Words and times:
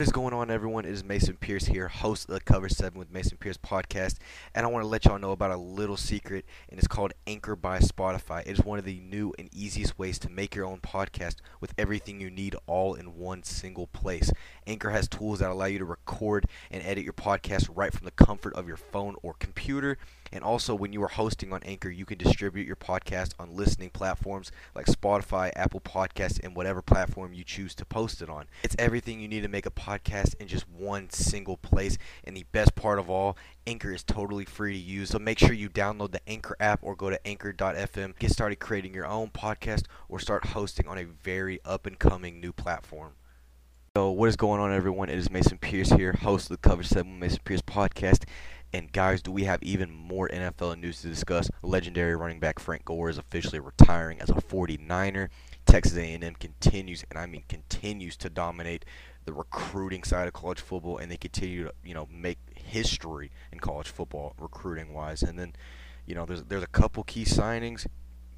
What 0.00 0.08
is 0.08 0.12
going 0.12 0.34
on, 0.34 0.50
everyone? 0.50 0.86
It 0.86 0.90
is 0.90 1.04
Mason 1.04 1.36
Pierce 1.36 1.66
here, 1.66 1.86
host 1.86 2.28
of 2.28 2.34
the 2.34 2.40
Cover 2.40 2.68
7 2.68 2.98
with 2.98 3.12
Mason 3.12 3.38
Pierce 3.38 3.56
podcast. 3.56 4.16
And 4.52 4.66
I 4.66 4.68
want 4.68 4.82
to 4.82 4.88
let 4.88 5.04
y'all 5.04 5.20
know 5.20 5.30
about 5.30 5.52
a 5.52 5.56
little 5.56 5.96
secret, 5.96 6.44
and 6.68 6.80
it's 6.80 6.88
called 6.88 7.12
Anchor 7.28 7.54
by 7.54 7.78
Spotify. 7.78 8.40
It 8.40 8.58
is 8.58 8.64
one 8.64 8.80
of 8.80 8.84
the 8.84 8.98
new 8.98 9.32
and 9.38 9.48
easiest 9.54 9.96
ways 9.96 10.18
to 10.18 10.28
make 10.28 10.56
your 10.56 10.66
own 10.66 10.80
podcast 10.80 11.36
with 11.60 11.74
everything 11.78 12.20
you 12.20 12.28
need 12.28 12.56
all 12.66 12.94
in 12.94 13.16
one 13.16 13.44
single 13.44 13.86
place. 13.86 14.32
Anchor 14.66 14.90
has 14.90 15.06
tools 15.06 15.38
that 15.38 15.50
allow 15.50 15.66
you 15.66 15.78
to 15.78 15.84
record 15.84 16.46
and 16.72 16.82
edit 16.82 17.04
your 17.04 17.12
podcast 17.12 17.68
right 17.72 17.92
from 17.92 18.04
the 18.04 18.10
comfort 18.10 18.52
of 18.54 18.66
your 18.66 18.76
phone 18.76 19.14
or 19.22 19.34
computer. 19.34 19.96
And 20.34 20.42
also, 20.42 20.74
when 20.74 20.92
you 20.92 21.00
are 21.04 21.08
hosting 21.08 21.52
on 21.52 21.62
Anchor, 21.62 21.88
you 21.88 22.04
can 22.04 22.18
distribute 22.18 22.66
your 22.66 22.74
podcast 22.74 23.34
on 23.38 23.54
listening 23.54 23.90
platforms 23.90 24.50
like 24.74 24.86
Spotify, 24.86 25.52
Apple 25.54 25.78
Podcasts, 25.78 26.40
and 26.42 26.56
whatever 26.56 26.82
platform 26.82 27.32
you 27.32 27.44
choose 27.44 27.72
to 27.76 27.84
post 27.84 28.20
it 28.20 28.28
on. 28.28 28.46
It's 28.64 28.74
everything 28.76 29.20
you 29.20 29.28
need 29.28 29.42
to 29.42 29.48
make 29.48 29.64
a 29.64 29.70
podcast 29.70 30.34
in 30.40 30.48
just 30.48 30.68
one 30.68 31.08
single 31.10 31.56
place. 31.56 31.98
And 32.24 32.36
the 32.36 32.46
best 32.50 32.74
part 32.74 32.98
of 32.98 33.08
all, 33.08 33.36
Anchor 33.64 33.92
is 33.92 34.02
totally 34.02 34.44
free 34.44 34.72
to 34.72 34.78
use. 34.78 35.10
So 35.10 35.20
make 35.20 35.38
sure 35.38 35.52
you 35.52 35.70
download 35.70 36.10
the 36.10 36.28
Anchor 36.28 36.56
app 36.58 36.80
or 36.82 36.96
go 36.96 37.10
to 37.10 37.26
anchor.fm. 37.26 38.18
Get 38.18 38.32
started 38.32 38.56
creating 38.56 38.92
your 38.92 39.06
own 39.06 39.30
podcast 39.30 39.84
or 40.08 40.18
start 40.18 40.46
hosting 40.46 40.88
on 40.88 40.98
a 40.98 41.04
very 41.04 41.60
up 41.64 41.86
and 41.86 41.96
coming 41.96 42.40
new 42.40 42.52
platform. 42.52 43.12
So, 43.96 44.10
what 44.10 44.28
is 44.28 44.34
going 44.34 44.60
on, 44.60 44.72
everyone? 44.72 45.08
It 45.08 45.18
is 45.18 45.30
Mason 45.30 45.56
Pierce 45.56 45.90
here, 45.90 46.14
host 46.14 46.50
of 46.50 46.60
the 46.60 46.68
Cover 46.68 46.82
7 46.82 47.16
Mason 47.16 47.38
Pierce 47.44 47.62
podcast. 47.62 48.24
And 48.74 48.90
guys, 48.90 49.22
do 49.22 49.30
we 49.30 49.44
have 49.44 49.62
even 49.62 49.92
more 49.92 50.28
NFL 50.28 50.80
news 50.80 51.00
to 51.02 51.06
discuss? 51.06 51.48
Legendary 51.62 52.16
running 52.16 52.40
back 52.40 52.58
Frank 52.58 52.84
Gore 52.84 53.08
is 53.08 53.18
officially 53.18 53.60
retiring 53.60 54.20
as 54.20 54.30
a 54.30 54.34
49er. 54.34 55.28
Texas 55.64 55.96
A&M 55.96 56.34
continues, 56.40 57.04
and 57.08 57.16
I 57.16 57.26
mean 57.26 57.44
continues 57.48 58.16
to 58.16 58.28
dominate 58.28 58.84
the 59.26 59.32
recruiting 59.32 60.02
side 60.02 60.26
of 60.26 60.32
college 60.32 60.58
football, 60.58 60.98
and 60.98 61.08
they 61.08 61.16
continue 61.16 61.62
to 61.66 61.72
you 61.84 61.94
know 61.94 62.08
make 62.10 62.38
history 62.56 63.30
in 63.52 63.60
college 63.60 63.86
football 63.86 64.34
recruiting 64.40 64.92
wise. 64.92 65.22
And 65.22 65.38
then, 65.38 65.52
you 66.04 66.16
know, 66.16 66.26
there's 66.26 66.42
there's 66.42 66.64
a 66.64 66.66
couple 66.66 67.04
key 67.04 67.24
signings. 67.24 67.86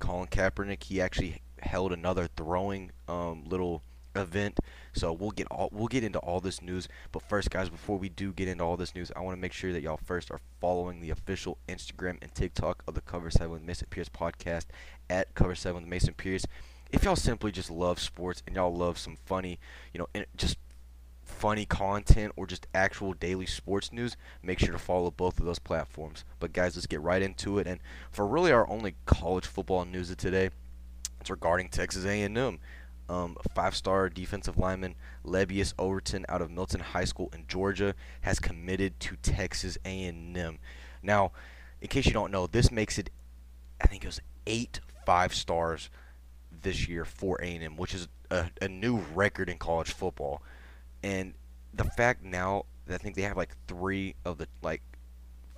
Colin 0.01 0.29
Kaepernick, 0.29 0.83
he 0.83 1.01
actually 1.01 1.41
held 1.61 1.95
another 1.95 2.29
throwing 2.37 2.91
um, 3.09 3.43
little 3.47 3.83
event. 4.15 4.61
So 4.97 5.13
we'll 5.13 5.31
get 5.31 5.47
all 5.51 5.69
we'll 5.73 5.89
get 5.89 6.03
into 6.03 6.19
all 6.21 6.41
this 6.41 6.63
news. 6.63 6.89
But 7.13 7.23
first, 7.23 7.51
guys, 7.51 7.69
before 7.69 7.99
we 7.99 8.09
do 8.09 8.33
get 8.33 8.49
into 8.49 8.65
all 8.65 8.77
this 8.77 8.95
news, 8.95 9.13
I 9.15 9.21
want 9.21 9.37
to 9.37 9.41
make 9.41 9.53
sure 9.53 9.73
that 9.73 9.83
y'all 9.83 10.01
first 10.03 10.31
are 10.31 10.41
following 10.61 11.01
the 11.01 11.11
official 11.11 11.59
Instagram 11.69 12.19
and 12.23 12.35
TikTok 12.35 12.83
of 12.89 12.95
the 12.95 13.03
Cover 13.03 13.31
Seven 13.31 13.51
with 13.51 13.63
Mason 13.63 13.89
Pierce 13.91 14.09
podcast 14.09 14.65
at 15.11 15.35
Cover 15.35 15.55
Seven 15.55 15.83
with 15.83 15.91
Mason 15.91 16.15
Pierce. 16.15 16.47
If 16.91 17.05
y'all 17.05 17.17
simply 17.17 17.53
just 17.53 17.71
love 17.71 18.01
sports 18.01 18.43
and 18.47 18.57
y'all 18.57 18.75
love 18.75 18.97
some 18.97 19.17
funny, 19.27 19.59
you 19.93 19.99
know, 19.99 20.25
just 20.37 20.57
funny 21.27 21.67
content 21.67 22.33
or 22.37 22.47
just 22.47 22.67
actual 22.73 23.13
daily 23.13 23.47
sports 23.47 23.93
news, 23.93 24.17
make 24.43 24.59
sure 24.59 24.73
to 24.73 24.79
follow 24.79 25.11
both 25.11 25.39
of 25.39 25.45
those 25.45 25.59
platforms. 25.59 26.25
But 26.41 26.53
guys, 26.53 26.77
let's 26.77 26.87
get 26.87 27.01
right 27.03 27.21
into 27.21 27.59
it. 27.59 27.67
And 27.67 27.81
for 28.11 28.27
really 28.27 28.53
our 28.53 28.69
only 28.71 28.95
college 29.05 29.47
football 29.47 29.85
news 29.85 30.11
of 30.11 30.17
today, 30.17 30.51
it's 31.21 31.31
regarding 31.31 31.69
Texas 31.69 32.05
A&M. 32.05 32.59
Um, 33.09 33.37
five-star 33.55 34.09
defensive 34.09 34.59
lineman 34.59 34.97
Lebbeus 35.25 35.75
Overton 35.79 36.27
out 36.29 36.43
of 36.43 36.51
Milton 36.51 36.81
High 36.81 37.05
School 37.05 37.31
in 37.33 37.45
Georgia 37.47 37.95
has 38.23 38.41
committed 38.41 38.99
to 39.01 39.17
Texas 39.23 39.79
A&M. 39.85 40.59
Now, 41.03 41.31
in 41.81 41.89
case 41.89 42.07
you 42.07 42.13
don't 42.13 42.33
know, 42.33 42.49
this 42.49 42.73
makes 42.73 42.99
it, 42.99 43.11
I 43.81 43.87
think 43.87 44.03
it 44.03 44.09
was 44.09 44.21
eight 44.47 44.81
five 45.07 45.33
stars 45.33 45.89
this 46.63 46.89
year 46.89 47.05
for 47.05 47.41
A&M, 47.41 47.77
which 47.77 47.95
is 47.95 48.09
a, 48.31 48.51
a 48.61 48.69
new 48.69 48.99
record 49.15 49.49
in 49.49 49.57
college 49.57 49.93
football. 49.93 50.43
And 51.03 51.35
the 51.73 51.85
fact 51.85 52.25
now 52.25 52.65
that 52.87 52.95
I 52.95 52.99
think 52.99 53.15
they 53.15 53.23
have 53.23 53.37
like 53.37 53.57
three 53.69 54.17
of 54.25 54.39
the 54.39 54.49
like 54.63 54.83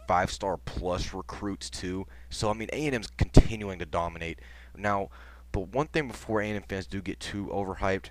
five-star 0.07 0.59
plus 0.59 1.13
recruits 1.13 1.71
too. 1.71 2.07
So 2.31 2.51
I 2.51 2.55
mean, 2.55 2.69
A&M's 2.73 3.09
continuing 3.17 3.79
to 3.79 3.87
dominate 3.87 4.41
now. 4.77 5.09
But 5.53 5.73
one 5.73 5.87
thing 5.89 6.09
before 6.09 6.41
A&M 6.41 6.63
fans 6.69 6.87
do 6.87 7.01
get 7.01 7.21
too 7.21 7.47
overhyped, 7.47 8.11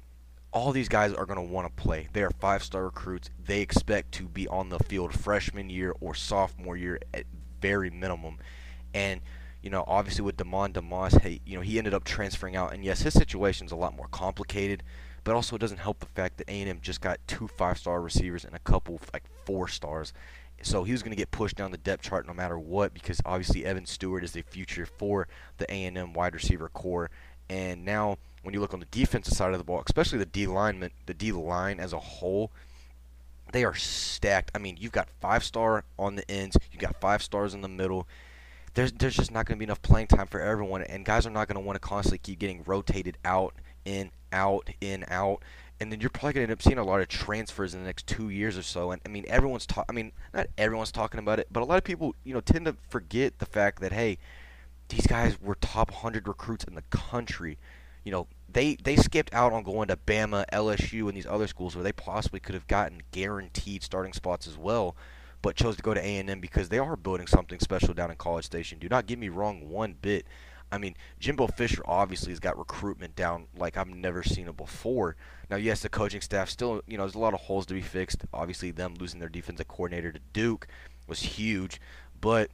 all 0.52 0.72
these 0.72 0.90
guys 0.90 1.14
are 1.14 1.26
going 1.26 1.38
to 1.38 1.54
want 1.54 1.68
to 1.68 1.84
play. 1.84 2.08
They 2.14 2.24
are 2.24 2.32
five-star 2.32 2.86
recruits. 2.86 3.30
They 3.44 3.62
expect 3.62 4.12
to 4.14 4.28
be 4.28 4.48
on 4.48 4.70
the 4.70 4.80
field 4.80 5.14
freshman 5.14 5.70
year 5.70 5.94
or 6.00 6.16
sophomore 6.16 6.78
year 6.78 7.00
at 7.14 7.26
very 7.62 7.90
minimum. 7.90 8.38
And 8.94 9.22
you 9.62 9.70
know, 9.70 9.84
obviously 9.88 10.24
with 10.24 10.38
Demond 10.38 10.74
Demas, 10.74 11.16
hey, 11.16 11.42
you 11.46 11.58
know, 11.58 11.62
he 11.62 11.78
ended 11.78 11.94
up 11.94 12.04
transferring 12.04 12.56
out, 12.56 12.74
and 12.74 12.86
yes, 12.86 13.02
his 13.02 13.14
situation's 13.14 13.72
a 13.72 13.76
lot 13.76 13.96
more 13.96 14.08
complicated. 14.12 14.84
But 15.24 15.36
also, 15.36 15.58
it 15.58 15.60
doesn't 15.60 15.80
help 15.80 16.00
the 16.00 16.06
fact 16.06 16.38
that 16.38 16.48
A&M 16.48 16.80
just 16.82 17.02
got 17.02 17.20
two 17.28 17.50
five-star 17.50 18.00
receivers 18.00 18.46
and 18.46 18.56
a 18.56 18.60
couple 18.60 19.02
like 19.12 19.24
four 19.46 19.68
stars. 19.68 20.14
So 20.62 20.84
he 20.84 20.92
was 20.92 21.04
going 21.04 21.12
to 21.12 21.18
get 21.18 21.32
pushed 21.32 21.56
down 21.56 21.72
the 21.72 21.78
depth 21.78 22.04
chart 22.04 22.28
no 22.28 22.34
matter 22.34 22.58
what 22.58 22.94
because 22.94 23.22
obviously 23.26 23.66
Evan 23.66 23.86
Stewart 23.86 24.24
is 24.24 24.32
the 24.32 24.42
future 24.42 24.86
for 24.86 25.28
the 25.58 25.72
A&M 25.72 26.14
wide 26.14 26.34
receiver 26.34 26.70
core. 26.70 27.10
And 27.50 27.86
now 27.86 28.18
when 28.44 28.54
you 28.54 28.60
look 28.60 28.74
on 28.74 28.80
the 28.80 28.88
defensive 28.88 29.34
side 29.34 29.52
of 29.52 29.60
the 29.60 29.64
ball, 29.64 29.84
especially 29.86 30.18
the 30.20 30.26
D 30.26 30.48
lineman, 30.48 30.92
the 31.06 31.14
D 31.14 31.32
line 31.32 31.80
as 31.80 31.94
a 31.94 32.00
whole, 32.00 32.52
they 33.52 33.64
are 33.64 33.76
stacked. 33.76 34.52
I 34.56 34.60
mean, 34.60 34.78
you've 34.80 34.92
got 34.92 35.10
five 35.22 35.44
star 35.44 35.84
on 35.98 36.16
the 36.16 36.30
ends, 36.30 36.58
you've 36.72 36.82
got 36.82 37.00
five 37.00 37.22
stars 37.22 37.54
in 37.54 37.62
the 37.62 37.68
middle. 37.68 38.08
There's 38.74 38.92
there's 38.92 39.16
just 39.16 39.32
not 39.32 39.46
going 39.46 39.58
to 39.58 39.60
be 39.60 39.66
enough 39.66 39.82
playing 39.82 40.08
time 40.08 40.28
for 40.28 40.40
everyone, 40.40 40.84
and 40.84 41.06
guys 41.06 41.26
are 41.26 41.32
not 41.32 41.48
going 41.48 41.56
to 41.56 41.66
want 41.66 41.76
to 41.76 41.80
constantly 41.80 42.20
keep 42.20 42.40
getting 42.40 42.64
rotated 42.66 43.18
out, 43.26 43.56
in, 43.86 44.12
out, 44.32 44.70
in, 44.82 45.06
out 45.08 45.42
and 45.80 45.92
then 45.92 46.02
you're 46.02 46.10
probably 46.10 46.34
going 46.34 46.48
to 46.48 46.52
end 46.52 46.60
up 46.60 46.62
seeing 46.62 46.78
a 46.78 46.84
lot 46.84 47.02
of 47.02 47.08
transfers 47.08 47.74
in 47.74 47.82
the 47.82 47.86
next 47.86 48.08
two 48.08 48.30
years 48.30 48.58
or 48.58 48.64
so. 48.64 48.92
And 48.92 49.02
I 49.06 49.10
mean, 49.10 49.26
everyone's 49.28 49.66
talking. 49.66 49.86
I 49.90 49.94
mean, 49.94 50.12
not 50.34 50.48
everyone's 50.58 50.92
talking 50.92 51.20
about 51.20 51.40
it, 51.40 51.48
but 51.52 51.62
a 51.62 51.66
lot 51.66 51.78
of 51.78 51.84
people, 51.84 52.16
you 52.24 52.34
know, 52.34 52.42
tend 52.42 52.66
to 52.66 52.76
forget 52.90 53.38
the 53.40 53.46
fact 53.46 53.82
that 53.82 53.92
hey, 53.92 54.18
these 54.90 55.06
guys 55.06 55.40
were 55.42 55.56
top 55.56 55.92
100 55.92 56.28
recruits 56.28 56.64
in 56.64 56.76
the 56.76 56.84
country. 56.90 57.58
You 58.04 58.12
know, 58.12 58.28
they 58.52 58.76
they 58.76 58.96
skipped 58.96 59.34
out 59.34 59.54
on 59.54 59.64
going 59.64 59.90
to 59.90 59.98
Bama, 59.98 60.46
LSU, 60.52 61.08
and 61.08 61.16
these 61.16 61.28
other 61.28 61.48
schools 61.48 61.76
where 61.76 61.84
they 61.84 61.92
possibly 61.92 62.40
could 62.40 62.56
have 62.56 62.68
gotten 62.68 63.02
guaranteed 63.12 63.84
starting 63.84 64.14
spots 64.14 64.48
as 64.48 64.58
well, 64.58 64.96
but 65.42 65.56
chose 65.56 65.76
to 65.76 65.84
go 65.84 65.94
to 65.94 66.02
A&M 66.02 66.40
because 66.40 66.70
they 66.70 66.80
are 66.80 66.96
building 66.96 67.28
something 67.28 67.60
special 67.60 67.94
down 67.94 68.10
in 68.10 68.18
College 68.18 68.46
Station. 68.46 68.80
Do 68.80 68.90
not 68.90 69.06
get 69.06 69.20
me 69.20 69.30
wrong 69.30 69.70
one 69.70 69.96
bit. 70.02 70.26
I 70.72 70.78
mean, 70.78 70.96
Jimbo 71.20 71.48
Fisher 71.48 71.82
obviously 71.86 72.32
has 72.32 72.40
got 72.40 72.58
recruitment 72.58 73.16
down 73.16 73.48
like 73.56 73.78
I've 73.78 73.88
never 73.88 74.24
seen 74.24 74.48
it 74.48 74.58
before. 74.58 75.16
Now, 75.50 75.56
yes, 75.56 75.82
the 75.82 75.90
coaching 75.90 76.22
staff 76.22 76.50
still, 76.50 76.82
you 76.88 76.98
know, 76.98 77.04
there's 77.04 77.16
a 77.16 77.20
lot 77.20 77.34
of 77.34 77.42
holes 77.42 77.66
to 77.68 77.74
be 77.74 77.82
fixed. 77.82 78.26
Obviously, 78.34 78.72
them 78.72 78.96
losing 79.00 79.20
their 79.20 79.30
defensive 79.30 79.68
coordinator 79.68 80.12
to 80.12 80.20
Duke 80.34 80.68
was 81.08 81.22
huge, 81.22 81.80
but 82.20 82.52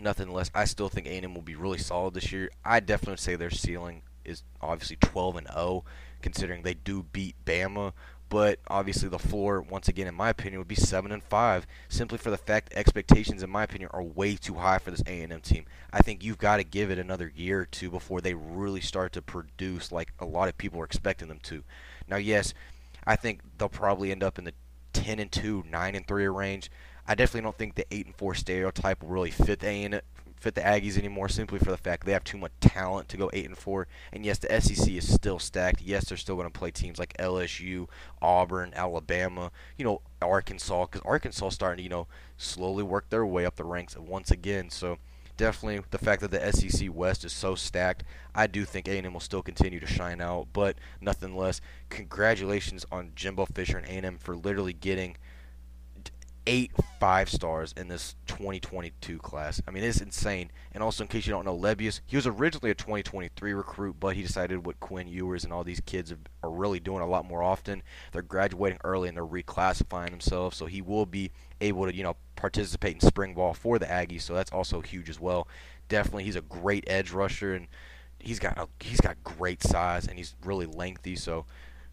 nothing 0.00 0.30
less. 0.30 0.50
I 0.54 0.64
still 0.64 0.88
think 0.88 1.06
A&M 1.06 1.34
will 1.34 1.42
be 1.42 1.54
really 1.54 1.78
solid 1.78 2.14
this 2.14 2.32
year. 2.32 2.50
I 2.64 2.80
definitely 2.80 3.18
say 3.18 3.36
their 3.36 3.50
ceiling 3.50 4.02
is 4.24 4.42
obviously 4.60 4.96
12 4.96 5.36
and 5.36 5.48
0, 5.52 5.84
considering 6.22 6.62
they 6.62 6.74
do 6.74 7.02
beat 7.02 7.36
Bama, 7.44 7.92
but 8.28 8.58
obviously 8.68 9.08
the 9.08 9.18
floor 9.18 9.60
once 9.60 9.88
again 9.88 10.06
in 10.06 10.14
my 10.14 10.30
opinion 10.30 10.58
would 10.58 10.68
be 10.68 10.74
7 10.74 11.12
and 11.12 11.22
5 11.22 11.66
simply 11.88 12.18
for 12.18 12.30
the 12.30 12.36
fact 12.36 12.72
expectations 12.74 13.42
in 13.42 13.50
my 13.50 13.62
opinion 13.62 13.90
are 13.92 14.02
way 14.02 14.36
too 14.36 14.54
high 14.54 14.78
for 14.78 14.90
this 14.90 15.02
A&M 15.06 15.40
team. 15.40 15.64
I 15.92 16.00
think 16.00 16.24
you've 16.24 16.38
got 16.38 16.56
to 16.56 16.64
give 16.64 16.90
it 16.90 16.98
another 16.98 17.32
year 17.34 17.60
or 17.60 17.66
two 17.66 17.90
before 17.90 18.20
they 18.20 18.34
really 18.34 18.80
start 18.80 19.12
to 19.12 19.22
produce 19.22 19.92
like 19.92 20.12
a 20.18 20.26
lot 20.26 20.48
of 20.48 20.58
people 20.58 20.80
are 20.80 20.84
expecting 20.84 21.28
them 21.28 21.40
to. 21.44 21.62
Now 22.08 22.16
yes, 22.16 22.54
I 23.06 23.16
think 23.16 23.40
they'll 23.58 23.68
probably 23.68 24.10
end 24.10 24.22
up 24.22 24.38
in 24.38 24.44
the 24.44 24.54
10 24.92 25.18
and 25.18 25.30
2, 25.30 25.64
9 25.70 25.94
and 25.94 26.06
3 26.06 26.26
range. 26.26 26.70
I 27.06 27.14
definitely 27.14 27.42
don't 27.42 27.58
think 27.58 27.76
the 27.76 27.86
8 27.92 28.06
and 28.06 28.16
4 28.16 28.34
stereotype 28.34 29.02
will 29.02 29.10
really 29.10 29.30
fit 29.30 29.60
the 29.60 29.68
A&M 29.68 30.00
fit 30.46 30.54
the 30.54 30.60
Aggies 30.60 30.96
anymore 30.96 31.28
simply 31.28 31.58
for 31.58 31.72
the 31.72 31.76
fact 31.76 32.06
they 32.06 32.12
have 32.12 32.22
too 32.22 32.38
much 32.38 32.52
talent 32.60 33.08
to 33.08 33.16
go 33.16 33.28
eight 33.32 33.46
and 33.46 33.58
four. 33.58 33.88
And 34.12 34.24
yes, 34.24 34.38
the 34.38 34.60
SEC 34.60 34.88
is 34.88 35.12
still 35.12 35.40
stacked. 35.40 35.82
Yes, 35.82 36.04
they're 36.04 36.16
still 36.16 36.36
going 36.36 36.46
to 36.46 36.56
play 36.56 36.70
teams 36.70 37.00
like 37.00 37.16
LSU, 37.18 37.88
Auburn, 38.22 38.72
Alabama, 38.76 39.50
you 39.76 39.84
know, 39.84 40.02
Arkansas, 40.22 40.86
because 40.86 41.02
Arkansas 41.04 41.48
starting 41.48 41.78
to 41.78 41.82
you 41.82 41.88
know 41.88 42.06
slowly 42.36 42.84
work 42.84 43.10
their 43.10 43.26
way 43.26 43.44
up 43.44 43.56
the 43.56 43.64
ranks 43.64 43.96
once 43.96 44.30
again. 44.30 44.70
So 44.70 44.98
definitely 45.36 45.82
the 45.90 45.98
fact 45.98 46.20
that 46.20 46.30
the 46.30 46.52
SEC 46.52 46.94
West 46.94 47.24
is 47.24 47.32
so 47.32 47.56
stacked, 47.56 48.04
I 48.32 48.46
do 48.46 48.64
think 48.64 48.86
A&M 48.86 49.12
will 49.12 49.18
still 49.18 49.42
continue 49.42 49.80
to 49.80 49.86
shine 49.86 50.20
out. 50.20 50.46
But 50.52 50.76
nothing 51.00 51.36
less, 51.36 51.60
congratulations 51.88 52.86
on 52.92 53.10
Jimbo 53.16 53.46
Fisher 53.46 53.78
and 53.78 54.04
A&M 54.04 54.18
for 54.18 54.36
literally 54.36 54.74
getting 54.74 55.16
eight 56.46 56.72
five 56.98 57.28
stars 57.28 57.74
in 57.76 57.88
this 57.88 58.14
2022 58.26 59.18
class. 59.18 59.60
I 59.66 59.70
mean, 59.70 59.84
it's 59.84 60.00
insane. 60.00 60.50
And 60.72 60.82
also, 60.82 61.04
in 61.04 61.08
case 61.08 61.26
you 61.26 61.32
don't 61.32 61.44
know, 61.44 61.56
Lebbeus, 61.56 62.00
he 62.06 62.16
was 62.16 62.26
originally 62.26 62.70
a 62.70 62.74
2023 62.74 63.52
recruit, 63.52 63.96
but 64.00 64.16
he 64.16 64.22
decided 64.22 64.64
what 64.64 64.80
Quinn 64.80 65.08
Ewers 65.08 65.44
and 65.44 65.52
all 65.52 65.64
these 65.64 65.80
kids 65.80 66.12
are 66.42 66.50
really 66.50 66.80
doing 66.80 67.02
a 67.02 67.06
lot 67.06 67.26
more 67.26 67.42
often. 67.42 67.82
They're 68.12 68.22
graduating 68.22 68.78
early 68.84 69.08
and 69.08 69.16
they're 69.16 69.26
reclassifying 69.26 70.10
themselves, 70.10 70.56
so 70.56 70.66
he 70.66 70.80
will 70.80 71.06
be 71.06 71.30
able 71.60 71.86
to, 71.86 71.94
you 71.94 72.02
know, 72.02 72.16
participate 72.36 72.94
in 72.94 73.00
spring 73.00 73.34
ball 73.34 73.54
for 73.54 73.78
the 73.78 73.86
Aggies. 73.86 74.22
So 74.22 74.34
that's 74.34 74.52
also 74.52 74.80
huge 74.80 75.10
as 75.10 75.20
well. 75.20 75.48
Definitely, 75.88 76.24
he's 76.24 76.36
a 76.36 76.42
great 76.42 76.84
edge 76.86 77.12
rusher 77.12 77.54
and 77.54 77.68
he's 78.18 78.38
got 78.38 78.58
a, 78.58 78.68
he's 78.80 79.00
got 79.00 79.22
great 79.22 79.62
size 79.62 80.06
and 80.06 80.18
he's 80.18 80.34
really 80.44 80.66
lengthy. 80.66 81.16
So 81.16 81.46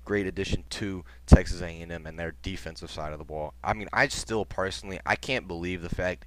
great 0.04 0.28
addition 0.28 0.64
to 0.70 1.04
Texas 1.26 1.62
A&M 1.62 1.92
and 1.92 2.20
their 2.20 2.36
defensive 2.42 2.92
side 2.92 3.14
of 3.14 3.20
the 3.20 3.26
ball. 3.26 3.54
I 3.64 3.74
mean, 3.74 3.88
I 3.94 4.08
still 4.08 4.46
personally 4.46 5.00
I 5.06 5.16
can't 5.16 5.48
believe 5.48 5.82
the 5.82 5.94
fact 5.94 6.26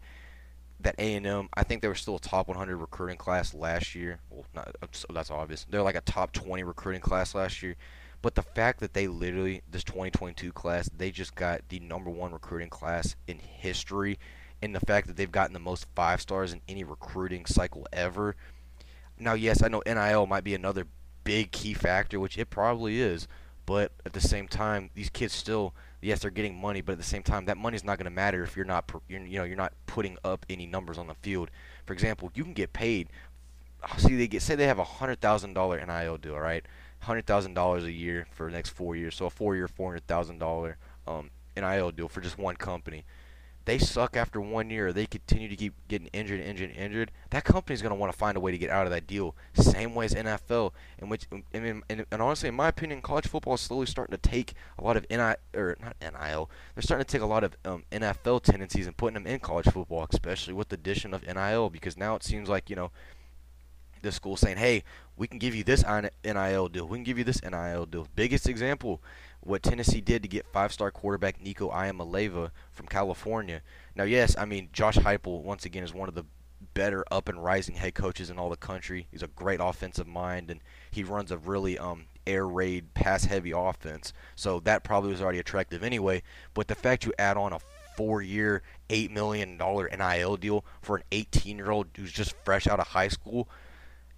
that 0.81 0.95
A&M, 0.99 1.49
I 1.55 1.63
think 1.63 1.83
they 1.83 1.89
were 1.89 1.95
still 1.95 2.17
a 2.17 2.21
top 2.21 2.49
100 2.49 2.77
recruiting 2.77 3.17
class 3.17 3.55
last 3.55 3.95
year. 3.95 4.19
Well, 4.31 4.45
not, 4.55 4.77
that's 5.11 5.31
obvious. 5.31 5.67
They're 5.69 5.83
like 5.83 5.97
a 5.97 6.03
top 6.03 6.33
20 6.33 6.63
recruiting 6.65 7.01
class 7.01 7.35
last 7.35 7.63
year. 7.63 7.77
But 8.23 8.35
the 8.35 8.43
fact 8.43 8.81
that 8.81 8.93
they 8.93 9.09
literally, 9.09 9.63
this 9.71 9.85
2022 9.85 10.53
class, 10.53 10.91
they 10.95 11.11
just 11.11 11.35
got 11.35 11.69
the 11.69 11.81
number 11.81 12.11
one 12.11 12.33
recruiting 12.33 12.71
class 12.71 13.17
in 13.27 13.39
history. 13.39 14.19
And 14.63 14.75
the 14.75 14.81
fact 14.81 15.07
that 15.07 15.17
they've 15.17 15.31
gotten 15.31 15.53
the 15.53 15.61
most 15.61 15.87
five 15.95 16.21
stars 16.21 16.53
in 16.53 16.61
any 16.69 16.83
recruiting 16.83 17.47
cycle 17.47 17.87
ever. 17.93 18.37
Now, 19.19 19.35
yes, 19.35 19.63
I 19.63 19.69
know 19.69 19.83
NIL 19.87 20.27
might 20.27 20.45
be 20.45 20.55
another 20.55 20.87
big 21.25 21.53
key 21.53 21.75
factor, 21.75 22.21
which 22.21 22.39
it 22.39 22.51
probably 22.51 23.01
is. 23.01 23.29
But 23.67 23.93
at 24.05 24.13
the 24.13 24.21
same 24.21 24.49
time, 24.49 24.91
these 24.95 25.11
kids 25.11 25.35
still 25.35 25.75
yes, 26.07 26.21
they're 26.21 26.31
getting 26.31 26.59
money, 26.59 26.81
but 26.81 26.93
at 26.93 26.99
the 26.99 27.05
same 27.05 27.23
time, 27.23 27.47
that 27.47 27.57
money's 27.57 27.85
not 27.85 27.99
going 27.99 28.05
to 28.05 28.11
matter 28.11 28.43
if 28.43 28.57
you're 28.57 28.65
not, 28.65 28.91
you're, 29.09 29.21
you 29.21 29.39
know, 29.39 29.45
you're 29.45 29.57
not 29.57 29.73
putting 29.87 30.17
up 30.25 30.47
any 30.49 30.67
numbers 30.67 30.99
on 30.99 31.09
the 31.09 31.15
field. 31.15 31.51
For 31.85 31.93
example, 31.93 32.31
you 32.35 32.45
can 32.45 32.53
get 32.53 32.73
paid. 32.73 33.09
See, 33.99 34.17
they 34.17 34.29
get 34.29 34.43
say 34.43 34.55
they 34.55 34.67
have 34.67 34.79
a 34.79 34.85
hundred 34.85 35.21
thousand 35.21 35.55
dollar 35.55 35.85
NIL 35.85 36.17
deal, 36.17 36.39
right? 36.39 36.65
Hundred 37.01 37.27
thousand 37.27 37.55
dollars 37.55 37.85
a 37.85 37.93
year 37.93 38.27
for 38.31 38.47
the 38.47 38.53
next 38.53 38.71
four 38.71 38.97
years, 38.97 39.15
so 39.15 39.27
a 39.27 39.31
four-year, 39.31 39.69
four 39.69 39.91
hundred 39.91 40.07
thousand 40.07 40.39
dollar 40.39 40.79
um, 41.07 41.31
NIL 41.57 41.91
deal 41.91 42.09
for 42.09 42.21
just 42.21 42.39
one 42.39 42.57
company 42.57 43.05
they 43.67 43.79
suck 43.79 44.17
after 44.17 44.41
one 44.41 44.71
year, 44.71 44.93
they 44.93 45.07
continue 45.07 45.49
to 45.49 45.57
keep 45.57 45.75
getting 45.89 46.07
injured, 46.13 46.41
injured, 46.41 46.71
injured, 46.71 47.11
that 47.31 47.45
company's 47.45 47.83
going 47.83 47.91
to 47.91 47.97
want 47.97 48.13
to 48.13 48.17
find 48.17 48.37
a 48.37 48.41
way 48.41 48.53
to 48.53 48.59
get 48.59 48.71
out 48.71 48.87
of 48.87 48.93
that 48.93 49.09
deal. 49.09 49.35
Same 49.55 49.93
way 49.95 50.05
as 50.05 50.15
NFL, 50.15 50.71
in 50.99 51.09
which, 51.09 51.27
mean, 51.53 51.83
and, 51.91 52.07
and 52.11 52.23
honestly, 52.23 52.49
in 52.49 52.55
my 52.55 52.69
opinion, 52.69 53.03
college 53.03 53.27
football 53.27 53.55
is 53.55 53.61
slowly 53.61 53.87
starting 53.87 54.17
to 54.17 54.29
take 54.31 54.55
a 54.79 54.85
lot 54.85 54.97
of 54.97 55.05
NIL, 55.11 55.35
or 55.53 55.77
not 55.83 55.97
NIL, 56.01 56.49
they're 56.75 56.83
starting 56.83 57.05
to 57.05 57.13
take 57.13 57.23
a 57.23 57.27
lot 57.27 57.43
of 57.43 57.57
um, 57.65 57.83
NFL 57.91 58.43
tendencies 58.43 58.87
and 58.87 58.97
putting 58.97 59.15
them 59.15 59.27
in 59.27 59.41
college 59.41 59.67
football, 59.67 60.07
especially 60.11 60.55
with 60.55 60.69
the 60.69 60.75
addition 60.75 61.13
of 61.13 61.27
NIL, 61.27 61.69
because 61.69 61.97
now 61.97 62.15
it 62.15 62.23
seems 62.23 62.49
like, 62.49 62.71
you 62.71 62.77
know, 62.77 62.93
the 64.03 64.13
school 64.13 64.37
saying, 64.37 64.59
hey, 64.59 64.85
we 65.17 65.27
can 65.27 65.39
give 65.39 65.57
you 65.57 65.65
this 65.65 65.85
NIL 65.85 66.69
deal, 66.69 66.87
we 66.87 66.99
can 66.99 67.05
give 67.05 67.19
you 67.19 67.25
this 67.25 67.43
NIL 67.43 67.87
deal. 67.87 68.07
Biggest 68.15 68.49
example 68.49 69.03
what 69.47 69.63
Tennessee 69.63 70.01
did 70.01 70.23
to 70.23 70.29
get 70.29 70.47
five-star 70.53 70.91
quarterback 70.91 71.41
Nico 71.41 71.71
Iamaleava 71.71 72.51
from 72.73 72.87
California. 72.87 73.63
Now, 73.95 74.05
yes, 74.05 74.37
I 74.39 74.45
mean 74.45 74.69
Josh 74.73 74.97
Heupel 74.97 75.43
once 75.43 75.65
again 75.65 75.85
is 75.85 75.95
one 75.95 76.09
of 76.09 76.15
the 76.15 76.25
better 76.75 77.05
up 77.11 77.29
and 77.29 77.43
rising 77.43 77.77
head 77.77 77.95
coaches 77.95 78.31
in 78.31 78.39
all 78.39 78.51
the 78.51 78.57
country. 78.57 79.07
He's 79.11 79.23
a 79.23 79.29
great 79.29 79.61
offensive 79.63 80.07
mind, 80.07 80.51
and 80.51 80.61
he 80.91 81.05
runs 81.05 81.31
a 81.31 81.39
really 81.39 81.79
um, 81.79 82.07
air 82.27 82.47
raid, 82.47 82.95
pass 82.95 83.25
heavy 83.25 83.53
offense. 83.53 84.13
So 84.35 84.61
that 84.61 84.85
probably 84.85 85.11
was 85.11 85.23
already 85.23 85.39
attractive 85.39 85.83
anyway. 85.83 86.23
But 86.55 86.69
the 86.69 86.75
fact 86.75 87.05
you 87.05 87.13
add 87.19 87.37
on 87.37 87.53
a 87.53 87.61
four-year, 87.97 88.63
eight 88.91 89.11
million 89.11 89.57
dollar 89.57 89.89
NIL 89.89 90.37
deal 90.37 90.65
for 90.83 90.97
an 90.97 91.03
18-year-old 91.13 91.89
who's 91.97 92.13
just 92.13 92.35
fresh 92.45 92.67
out 92.67 92.81
of 92.81 92.89
high 92.89 93.09
school 93.09 93.49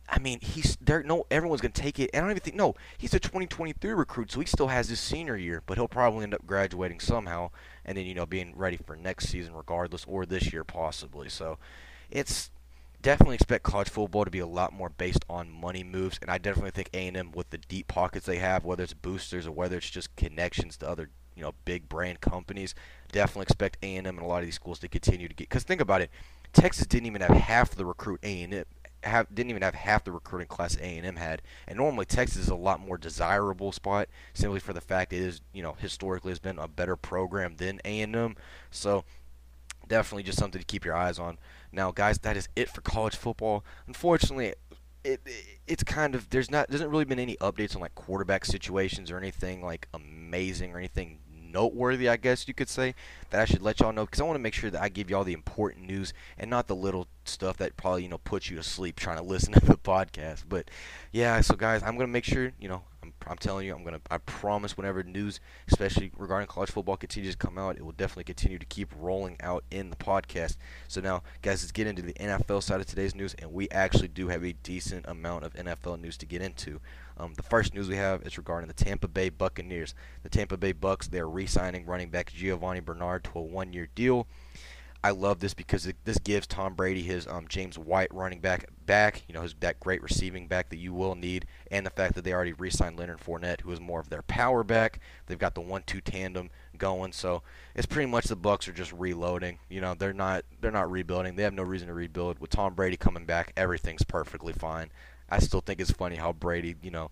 I 0.08 0.18
mean, 0.18 0.40
he's 0.40 0.76
there. 0.80 1.02
No, 1.02 1.26
everyone's 1.30 1.60
gonna 1.60 1.72
take 1.72 1.98
it. 1.98 2.10
And 2.14 2.24
I 2.24 2.28
don't 2.28 2.30
even 2.32 2.42
think. 2.42 2.56
No, 2.56 2.74
he's 2.96 3.12
a 3.14 3.20
2023 3.20 3.92
recruit, 3.92 4.32
so 4.32 4.40
he 4.40 4.46
still 4.46 4.68
has 4.68 4.88
his 4.88 5.00
senior 5.00 5.36
year, 5.36 5.62
but 5.66 5.76
he'll 5.76 5.88
probably 5.88 6.22
end 6.22 6.34
up 6.34 6.46
graduating 6.46 7.00
somehow, 7.00 7.50
and 7.84 7.98
then 7.98 8.06
you 8.06 8.14
know 8.14 8.26
being 8.26 8.56
ready 8.56 8.78
for 8.78 8.96
next 8.96 9.28
season 9.28 9.54
regardless, 9.54 10.04
or 10.06 10.24
this 10.24 10.52
year 10.52 10.64
possibly. 10.64 11.28
So, 11.28 11.58
it's 12.10 12.50
definitely 13.02 13.34
expect 13.34 13.64
college 13.64 13.88
football 13.88 14.24
to 14.24 14.30
be 14.30 14.38
a 14.38 14.46
lot 14.46 14.72
more 14.72 14.88
based 14.88 15.24
on 15.28 15.50
money 15.50 15.84
moves, 15.84 16.18
and 16.22 16.30
I 16.30 16.38
definitely 16.38 16.70
think 16.70 16.90
A&M 16.94 17.32
with 17.32 17.50
the 17.50 17.58
deep 17.58 17.88
pockets 17.88 18.26
they 18.26 18.38
have, 18.38 18.64
whether 18.64 18.82
it's 18.82 18.94
boosters 18.94 19.46
or 19.46 19.52
whether 19.52 19.76
it's 19.76 19.90
just 19.90 20.14
connections 20.16 20.76
to 20.78 20.88
other 20.88 21.10
you 21.36 21.42
know 21.42 21.54
big 21.64 21.88
brand 21.88 22.20
companies, 22.20 22.74
definitely 23.12 23.42
expect 23.42 23.78
A&M 23.82 24.06
and 24.06 24.18
a 24.18 24.24
lot 24.24 24.40
of 24.40 24.46
these 24.46 24.56
schools 24.56 24.78
to 24.80 24.88
continue 24.88 25.28
to 25.28 25.34
get. 25.34 25.48
Because 25.48 25.62
think 25.62 25.80
about 25.80 26.00
it, 26.00 26.10
Texas 26.52 26.86
didn't 26.86 27.06
even 27.06 27.20
have 27.20 27.36
half 27.36 27.70
the 27.74 27.84
recruit 27.84 28.20
A&M 28.22 28.64
have 29.08 29.34
didn't 29.34 29.50
even 29.50 29.62
have 29.62 29.74
half 29.74 30.04
the 30.04 30.12
recruiting 30.12 30.48
class 30.48 30.76
A&M 30.76 31.16
had. 31.16 31.42
And 31.66 31.78
normally 31.78 32.06
Texas 32.06 32.42
is 32.42 32.48
a 32.48 32.54
lot 32.54 32.80
more 32.80 32.98
desirable 32.98 33.72
spot 33.72 34.08
simply 34.34 34.60
for 34.60 34.72
the 34.72 34.80
fact 34.80 35.12
it 35.12 35.20
is, 35.20 35.40
you 35.52 35.62
know, 35.62 35.76
historically 35.78 36.30
has 36.30 36.38
been 36.38 36.58
a 36.58 36.68
better 36.68 36.96
program 36.96 37.56
than 37.56 37.80
A&M. 37.84 38.36
So 38.70 39.04
definitely 39.88 40.22
just 40.22 40.38
something 40.38 40.60
to 40.60 40.66
keep 40.66 40.84
your 40.84 40.94
eyes 40.94 41.18
on. 41.18 41.38
Now, 41.72 41.90
guys, 41.90 42.18
that 42.20 42.36
is 42.36 42.48
it 42.54 42.68
for 42.68 42.80
college 42.80 43.16
football. 43.16 43.64
Unfortunately, 43.86 44.46
it, 44.48 44.58
it 45.04 45.20
it's 45.66 45.82
kind 45.82 46.14
of 46.14 46.30
there's 46.30 46.50
not 46.50 46.70
doesn't 46.70 46.90
really 46.90 47.04
been 47.04 47.18
any 47.18 47.36
updates 47.36 47.74
on 47.74 47.80
like 47.80 47.94
quarterback 47.94 48.44
situations 48.44 49.10
or 49.10 49.18
anything 49.18 49.62
like 49.62 49.88
amazing 49.94 50.72
or 50.72 50.78
anything 50.78 51.18
noteworthy, 51.52 52.08
I 52.08 52.16
guess 52.16 52.46
you 52.48 52.54
could 52.54 52.68
say, 52.68 52.94
that 53.30 53.40
I 53.40 53.44
should 53.44 53.62
let 53.62 53.80
y'all 53.80 53.92
know 53.92 54.04
because 54.04 54.20
I 54.20 54.24
want 54.24 54.36
to 54.36 54.42
make 54.42 54.54
sure 54.54 54.70
that 54.70 54.82
I 54.82 54.88
give 54.88 55.10
y'all 55.10 55.24
the 55.24 55.32
important 55.32 55.86
news 55.86 56.12
and 56.38 56.50
not 56.50 56.66
the 56.66 56.76
little 56.76 57.08
stuff 57.24 57.56
that 57.58 57.76
probably 57.76 58.04
you 58.04 58.08
know 58.08 58.18
puts 58.18 58.50
you 58.50 58.56
to 58.56 58.62
sleep 58.62 58.96
trying 58.96 59.18
to 59.18 59.22
listen 59.24 59.52
to 59.54 59.60
the 59.60 59.76
podcast. 59.76 60.44
But 60.48 60.70
yeah, 61.12 61.40
so 61.40 61.54
guys, 61.56 61.82
I'm 61.82 61.96
gonna 61.96 62.08
make 62.08 62.24
sure 62.24 62.52
you 62.58 62.68
know 62.68 62.82
I'm, 63.28 63.36
telling 63.38 63.66
you 63.66 63.74
I'm 63.74 63.84
gonna 63.84 64.00
I 64.10 64.18
promise 64.18 64.76
whenever 64.76 65.02
news, 65.02 65.40
especially 65.68 66.10
regarding 66.16 66.48
college 66.48 66.70
football, 66.70 66.96
continues 66.96 67.34
to 67.34 67.38
come 67.38 67.58
out, 67.58 67.76
it 67.76 67.84
will 67.84 67.92
definitely 67.92 68.24
continue 68.24 68.58
to 68.58 68.66
keep 68.66 68.92
rolling 68.98 69.36
out 69.40 69.64
in 69.70 69.90
the 69.90 69.96
podcast. 69.96 70.56
So 70.88 71.00
now, 71.00 71.22
guys, 71.42 71.62
let's 71.62 71.72
get 71.72 71.86
into 71.86 72.02
the 72.02 72.14
NFL 72.14 72.62
side 72.62 72.80
of 72.80 72.86
today's 72.86 73.14
news, 73.14 73.34
and 73.38 73.52
we 73.52 73.68
actually 73.70 74.08
do 74.08 74.28
have 74.28 74.44
a 74.44 74.52
decent 74.52 75.06
amount 75.08 75.44
of 75.44 75.54
NFL 75.54 76.00
news 76.00 76.16
to 76.18 76.26
get 76.26 76.42
into. 76.42 76.80
Um, 77.16 77.34
the 77.34 77.42
first 77.42 77.74
news 77.74 77.88
we 77.88 77.96
have 77.96 78.22
is 78.22 78.38
regarding 78.38 78.68
the 78.68 78.74
Tampa 78.74 79.08
Bay 79.08 79.28
Buccaneers. 79.28 79.94
The 80.22 80.28
Tampa 80.28 80.56
Bay 80.56 80.72
Bucks 80.72 81.08
they 81.08 81.18
are 81.18 81.28
re-signing 81.28 81.84
running 81.84 82.10
back 82.10 82.32
Giovani 82.32 82.80
Bernard 82.80 83.24
to 83.24 83.38
a 83.38 83.42
one-year 83.42 83.88
deal. 83.94 84.26
I 85.08 85.12
love 85.12 85.40
this 85.40 85.54
because 85.54 85.86
it, 85.86 85.96
this 86.04 86.18
gives 86.18 86.46
Tom 86.46 86.74
Brady 86.74 87.00
his 87.02 87.26
um, 87.26 87.46
James 87.48 87.78
White 87.78 88.12
running 88.12 88.40
back 88.40 88.68
back, 88.84 89.22
you 89.26 89.32
know, 89.32 89.40
his, 89.40 89.54
that 89.60 89.80
great 89.80 90.02
receiving 90.02 90.46
back 90.46 90.68
that 90.68 90.76
you 90.76 90.92
will 90.92 91.14
need, 91.14 91.46
and 91.70 91.86
the 91.86 91.90
fact 91.90 92.14
that 92.14 92.24
they 92.24 92.34
already 92.34 92.52
re-signed 92.52 92.98
Leonard 92.98 93.18
Fournette, 93.18 93.62
who 93.62 93.72
is 93.72 93.80
more 93.80 94.00
of 94.00 94.10
their 94.10 94.20
power 94.20 94.62
back. 94.62 95.00
They've 95.24 95.38
got 95.38 95.54
the 95.54 95.62
one-two 95.62 96.02
tandem 96.02 96.50
going, 96.76 97.12
so 97.12 97.42
it's 97.74 97.86
pretty 97.86 98.10
much 98.10 98.26
the 98.26 98.36
Bucks 98.36 98.68
are 98.68 98.74
just 98.74 98.92
reloading. 98.92 99.58
You 99.70 99.80
know, 99.80 99.94
they're 99.94 100.12
not 100.12 100.44
they're 100.60 100.70
not 100.70 100.90
rebuilding. 100.90 101.36
They 101.36 101.42
have 101.42 101.54
no 101.54 101.62
reason 101.62 101.88
to 101.88 101.94
rebuild. 101.94 102.38
With 102.38 102.50
Tom 102.50 102.74
Brady 102.74 102.98
coming 102.98 103.24
back, 103.24 103.54
everything's 103.56 104.04
perfectly 104.04 104.52
fine. 104.52 104.90
I 105.30 105.38
still 105.38 105.62
think 105.62 105.80
it's 105.80 105.90
funny 105.90 106.16
how 106.16 106.34
Brady, 106.34 106.76
you 106.82 106.90
know, 106.90 107.10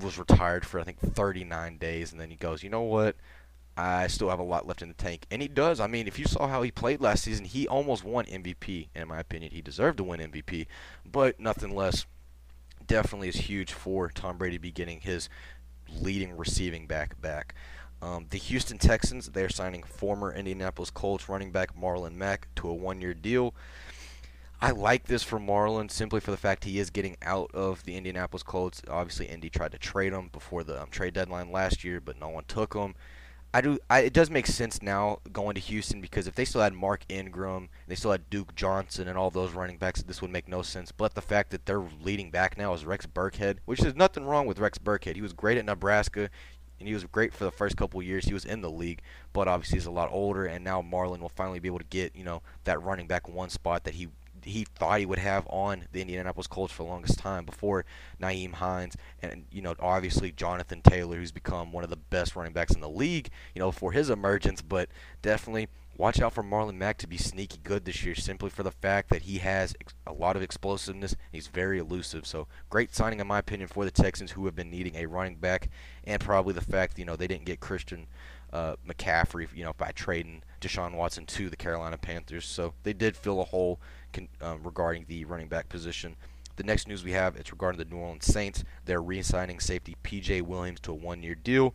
was 0.00 0.16
retired 0.16 0.64
for 0.64 0.78
I 0.78 0.84
think 0.84 1.00
39 1.00 1.78
days, 1.78 2.12
and 2.12 2.20
then 2.20 2.30
he 2.30 2.36
goes, 2.36 2.62
you 2.62 2.70
know 2.70 2.82
what? 2.82 3.16
I 3.76 4.06
still 4.06 4.30
have 4.30 4.38
a 4.38 4.44
lot 4.44 4.66
left 4.66 4.80
in 4.80 4.88
the 4.88 4.94
tank. 4.94 5.26
And 5.30 5.42
he 5.42 5.48
does. 5.48 5.80
I 5.80 5.86
mean, 5.86 6.08
if 6.08 6.18
you 6.18 6.24
saw 6.24 6.48
how 6.48 6.62
he 6.62 6.70
played 6.70 7.00
last 7.00 7.24
season, 7.24 7.44
he 7.44 7.68
almost 7.68 8.04
won 8.04 8.24
MVP. 8.24 8.88
In 8.94 9.08
my 9.08 9.20
opinion, 9.20 9.52
he 9.52 9.60
deserved 9.60 9.98
to 9.98 10.04
win 10.04 10.20
MVP. 10.20 10.66
But 11.04 11.38
nothing 11.38 11.74
less, 11.74 12.06
definitely 12.86 13.28
is 13.28 13.36
huge 13.36 13.72
for 13.72 14.08
Tom 14.08 14.38
Brady 14.38 14.56
to 14.56 14.62
be 14.62 14.72
getting 14.72 15.00
his 15.00 15.28
leading 16.00 16.36
receiving 16.36 16.86
back 16.86 17.20
back. 17.20 17.54
Um, 18.00 18.26
the 18.30 18.38
Houston 18.38 18.78
Texans, 18.78 19.30
they're 19.30 19.48
signing 19.48 19.82
former 19.82 20.32
Indianapolis 20.32 20.90
Colts 20.90 21.28
running 21.28 21.50
back 21.50 21.76
Marlon 21.76 22.14
Mack 22.14 22.48
to 22.56 22.68
a 22.68 22.74
one-year 22.74 23.14
deal. 23.14 23.54
I 24.60 24.70
like 24.70 25.04
this 25.04 25.22
for 25.22 25.38
Marlon 25.38 25.90
simply 25.90 26.20
for 26.20 26.30
the 26.30 26.36
fact 26.36 26.64
he 26.64 26.78
is 26.78 26.88
getting 26.88 27.16
out 27.20 27.50
of 27.52 27.84
the 27.84 27.96
Indianapolis 27.96 28.42
Colts. 28.42 28.80
Obviously, 28.88 29.26
Indy 29.26 29.50
tried 29.50 29.72
to 29.72 29.78
trade 29.78 30.12
him 30.12 30.28
before 30.32 30.64
the 30.64 30.80
um, 30.80 30.88
trade 30.90 31.14
deadline 31.14 31.52
last 31.52 31.84
year, 31.84 32.00
but 32.00 32.18
no 32.18 32.28
one 32.28 32.44
took 32.48 32.74
him. 32.74 32.94
I 33.56 33.62
do. 33.62 33.78
I, 33.88 34.00
it 34.00 34.12
does 34.12 34.28
make 34.28 34.46
sense 34.46 34.82
now 34.82 35.20
going 35.32 35.54
to 35.54 35.62
Houston 35.62 36.02
because 36.02 36.26
if 36.26 36.34
they 36.34 36.44
still 36.44 36.60
had 36.60 36.74
Mark 36.74 37.06
Ingram, 37.08 37.70
they 37.88 37.94
still 37.94 38.10
had 38.10 38.28
Duke 38.28 38.54
Johnson 38.54 39.08
and 39.08 39.16
all 39.16 39.30
those 39.30 39.52
running 39.52 39.78
backs, 39.78 40.02
this 40.02 40.20
would 40.20 40.30
make 40.30 40.46
no 40.46 40.60
sense. 40.60 40.92
But 40.92 41.14
the 41.14 41.22
fact 41.22 41.52
that 41.52 41.64
they're 41.64 41.82
leading 42.02 42.30
back 42.30 42.58
now 42.58 42.74
is 42.74 42.84
Rex 42.84 43.06
Burkhead, 43.06 43.56
which 43.64 43.82
is 43.82 43.96
nothing 43.96 44.26
wrong 44.26 44.46
with 44.46 44.58
Rex 44.58 44.76
Burkhead. 44.76 45.14
He 45.14 45.22
was 45.22 45.32
great 45.32 45.56
at 45.56 45.64
Nebraska, 45.64 46.28
and 46.78 46.86
he 46.86 46.92
was 46.92 47.04
great 47.04 47.32
for 47.32 47.44
the 47.44 47.50
first 47.50 47.78
couple 47.78 48.02
years 48.02 48.26
he 48.26 48.34
was 48.34 48.44
in 48.44 48.60
the 48.60 48.70
league. 48.70 49.00
But 49.32 49.48
obviously 49.48 49.78
he's 49.78 49.86
a 49.86 49.90
lot 49.90 50.10
older, 50.12 50.44
and 50.44 50.62
now 50.62 50.82
Marlon 50.82 51.20
will 51.20 51.30
finally 51.30 51.58
be 51.58 51.68
able 51.68 51.78
to 51.78 51.86
get 51.86 52.14
you 52.14 52.24
know 52.24 52.42
that 52.64 52.82
running 52.82 53.06
back 53.06 53.26
one 53.26 53.48
spot 53.48 53.84
that 53.84 53.94
he 53.94 54.08
he 54.48 54.64
thought 54.64 55.00
he 55.00 55.06
would 55.06 55.18
have 55.18 55.46
on 55.48 55.86
the 55.92 56.00
Indianapolis 56.00 56.46
Colts 56.46 56.72
for 56.72 56.82
the 56.82 56.88
longest 56.88 57.18
time 57.18 57.44
before 57.44 57.84
Nyheim 58.20 58.54
Hines 58.54 58.96
and 59.20 59.46
you 59.50 59.62
know 59.62 59.74
obviously 59.80 60.32
Jonathan 60.32 60.80
Taylor 60.82 61.16
who's 61.16 61.32
become 61.32 61.72
one 61.72 61.84
of 61.84 61.90
the 61.90 61.96
best 61.96 62.36
running 62.36 62.52
backs 62.52 62.74
in 62.74 62.80
the 62.80 62.88
league 62.88 63.30
you 63.54 63.60
know 63.60 63.72
for 63.72 63.92
his 63.92 64.10
emergence. 64.10 64.62
But 64.62 64.88
definitely 65.22 65.68
watch 65.98 66.20
out 66.20 66.32
for 66.32 66.42
Marlon 66.42 66.76
Mack 66.76 66.98
to 66.98 67.06
be 67.06 67.16
sneaky 67.16 67.58
good 67.62 67.84
this 67.84 68.04
year 68.04 68.14
simply 68.14 68.50
for 68.50 68.62
the 68.62 68.70
fact 68.70 69.10
that 69.10 69.22
he 69.22 69.38
has 69.38 69.74
a 70.06 70.12
lot 70.12 70.36
of 70.36 70.42
explosiveness. 70.42 71.16
He's 71.32 71.46
very 71.46 71.78
elusive. 71.78 72.26
So 72.26 72.46
great 72.68 72.94
signing 72.94 73.20
in 73.20 73.26
my 73.26 73.38
opinion 73.38 73.68
for 73.68 73.84
the 73.84 73.90
Texans 73.90 74.32
who 74.32 74.44
have 74.46 74.54
been 74.54 74.70
needing 74.70 74.96
a 74.96 75.06
running 75.06 75.36
back 75.36 75.70
and 76.04 76.20
probably 76.20 76.52
the 76.52 76.60
fact 76.60 76.98
you 76.98 77.04
know 77.04 77.16
they 77.16 77.26
didn't 77.26 77.46
get 77.46 77.60
Christian 77.60 78.06
uh, 78.52 78.76
McCaffrey 78.86 79.48
you 79.54 79.64
know 79.64 79.72
by 79.72 79.90
trading 79.92 80.42
Deshaun 80.60 80.94
Watson 80.94 81.26
to 81.26 81.50
the 81.50 81.56
Carolina 81.56 81.98
Panthers. 81.98 82.46
So 82.46 82.74
they 82.82 82.92
did 82.92 83.16
fill 83.16 83.40
a 83.40 83.44
hole 83.44 83.80
con- 84.16 84.28
um, 84.40 84.62
regarding 84.62 85.04
the 85.08 85.24
running 85.24 85.48
back 85.48 85.68
position. 85.68 86.16
The 86.56 86.64
next 86.64 86.88
news 86.88 87.04
we 87.04 87.12
have 87.12 87.36
it's 87.36 87.52
regarding 87.52 87.78
the 87.78 87.84
New 87.84 88.00
Orleans 88.00 88.24
Saints. 88.24 88.64
They're 88.86 89.02
re-signing 89.02 89.60
safety 89.60 89.94
P.J. 90.02 90.40
Williams 90.40 90.80
to 90.80 90.92
a 90.92 90.94
one-year 90.94 91.34
deal. 91.34 91.74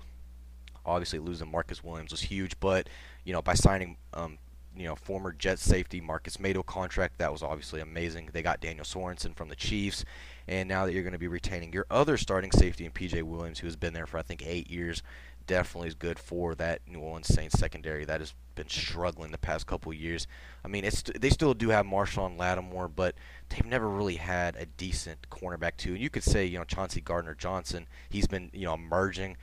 Obviously, 0.85 1.19
losing 1.19 1.51
Marcus 1.51 1.83
Williams 1.83 2.11
was 2.11 2.21
huge, 2.21 2.59
but 2.59 2.89
you 3.23 3.33
know 3.33 3.41
by 3.41 3.53
signing 3.53 3.97
um, 4.13 4.39
you 4.75 4.85
know 4.85 4.95
former 4.95 5.31
Jet 5.31 5.59
safety 5.59 6.01
Marcus 6.01 6.39
Maye 6.39 6.55
contract, 6.65 7.19
that 7.19 7.31
was 7.31 7.43
obviously 7.43 7.81
amazing. 7.81 8.29
They 8.33 8.41
got 8.41 8.61
Daniel 8.61 8.85
Sorensen 8.85 9.35
from 9.35 9.49
the 9.49 9.55
Chiefs, 9.55 10.03
and 10.47 10.67
now 10.67 10.85
that 10.85 10.93
you're 10.93 11.03
going 11.03 11.13
to 11.13 11.19
be 11.19 11.27
retaining 11.27 11.71
your 11.71 11.85
other 11.91 12.17
starting 12.17 12.51
safety 12.51 12.85
in 12.85 12.91
P.J. 12.91 13.21
Williams, 13.21 13.59
who 13.59 13.67
has 13.67 13.75
been 13.75 13.93
there 13.93 14.07
for 14.07 14.17
I 14.17 14.23
think 14.23 14.43
eight 14.45 14.69
years, 14.71 15.03
definitely 15.51 15.89
is 15.89 15.95
good 15.95 16.17
for 16.17 16.55
that 16.55 16.79
New 16.87 16.99
Orleans 16.99 17.27
Saints 17.27 17.59
secondary 17.59 18.05
that 18.05 18.21
has 18.21 18.33
been 18.55 18.69
struggling 18.69 19.31
the 19.31 19.37
past 19.37 19.67
couple 19.67 19.91
years. 19.91 20.25
I 20.63 20.69
mean, 20.69 20.85
it's 20.85 21.03
they 21.19 21.29
still 21.29 21.53
do 21.53 21.71
have 21.71 21.85
Marshon 21.85 22.39
Lattimore, 22.39 22.87
but 22.87 23.15
they've 23.49 23.65
never 23.65 23.89
really 23.89 24.15
had 24.15 24.55
a 24.55 24.65
decent 24.65 25.29
cornerback 25.29 25.75
too. 25.75 25.91
And 25.91 25.99
you 26.01 26.09
could 26.09 26.23
say, 26.23 26.45
you 26.45 26.57
know, 26.57 26.63
Chauncey 26.63 27.01
Gardner 27.01 27.35
Johnson, 27.35 27.87
he's 28.09 28.27
been, 28.27 28.49
you 28.53 28.63
know, 28.63 28.75
emerging, 28.75 29.35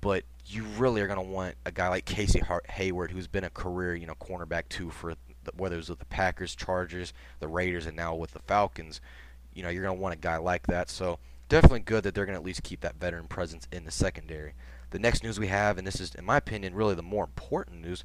but 0.00 0.24
you 0.46 0.64
really 0.78 1.00
are 1.00 1.06
going 1.06 1.24
to 1.24 1.32
want 1.32 1.54
a 1.64 1.70
guy 1.70 1.86
like 1.90 2.06
Casey 2.06 2.42
Hayward, 2.70 3.12
who's 3.12 3.28
been 3.28 3.44
a 3.44 3.50
career, 3.50 3.94
you 3.94 4.06
know, 4.06 4.16
cornerback 4.16 4.68
too 4.68 4.90
for 4.90 5.14
the, 5.44 5.52
whether 5.56 5.76
it 5.76 5.78
was 5.78 5.90
with 5.90 6.00
the 6.00 6.06
Packers, 6.06 6.56
Chargers, 6.56 7.12
the 7.38 7.46
Raiders, 7.46 7.86
and 7.86 7.96
now 7.96 8.16
with 8.16 8.32
the 8.32 8.40
Falcons. 8.40 9.00
You 9.54 9.62
know, 9.62 9.68
you're 9.68 9.84
going 9.84 9.96
to 9.96 10.02
want 10.02 10.14
a 10.14 10.18
guy 10.18 10.38
like 10.38 10.66
that. 10.66 10.90
So 10.90 11.20
definitely 11.48 11.80
good 11.80 12.02
that 12.02 12.16
they're 12.16 12.26
going 12.26 12.34
to 12.34 12.40
at 12.40 12.44
least 12.44 12.64
keep 12.64 12.80
that 12.80 12.96
veteran 12.96 13.28
presence 13.28 13.68
in 13.70 13.84
the 13.84 13.92
secondary. 13.92 14.54
The 14.90 14.98
next 14.98 15.22
news 15.22 15.38
we 15.38 15.48
have, 15.48 15.78
and 15.78 15.86
this 15.86 16.00
is, 16.00 16.14
in 16.14 16.24
my 16.24 16.36
opinion, 16.36 16.74
really 16.74 16.94
the 16.94 17.02
more 17.02 17.24
important 17.24 17.82
news. 17.82 18.04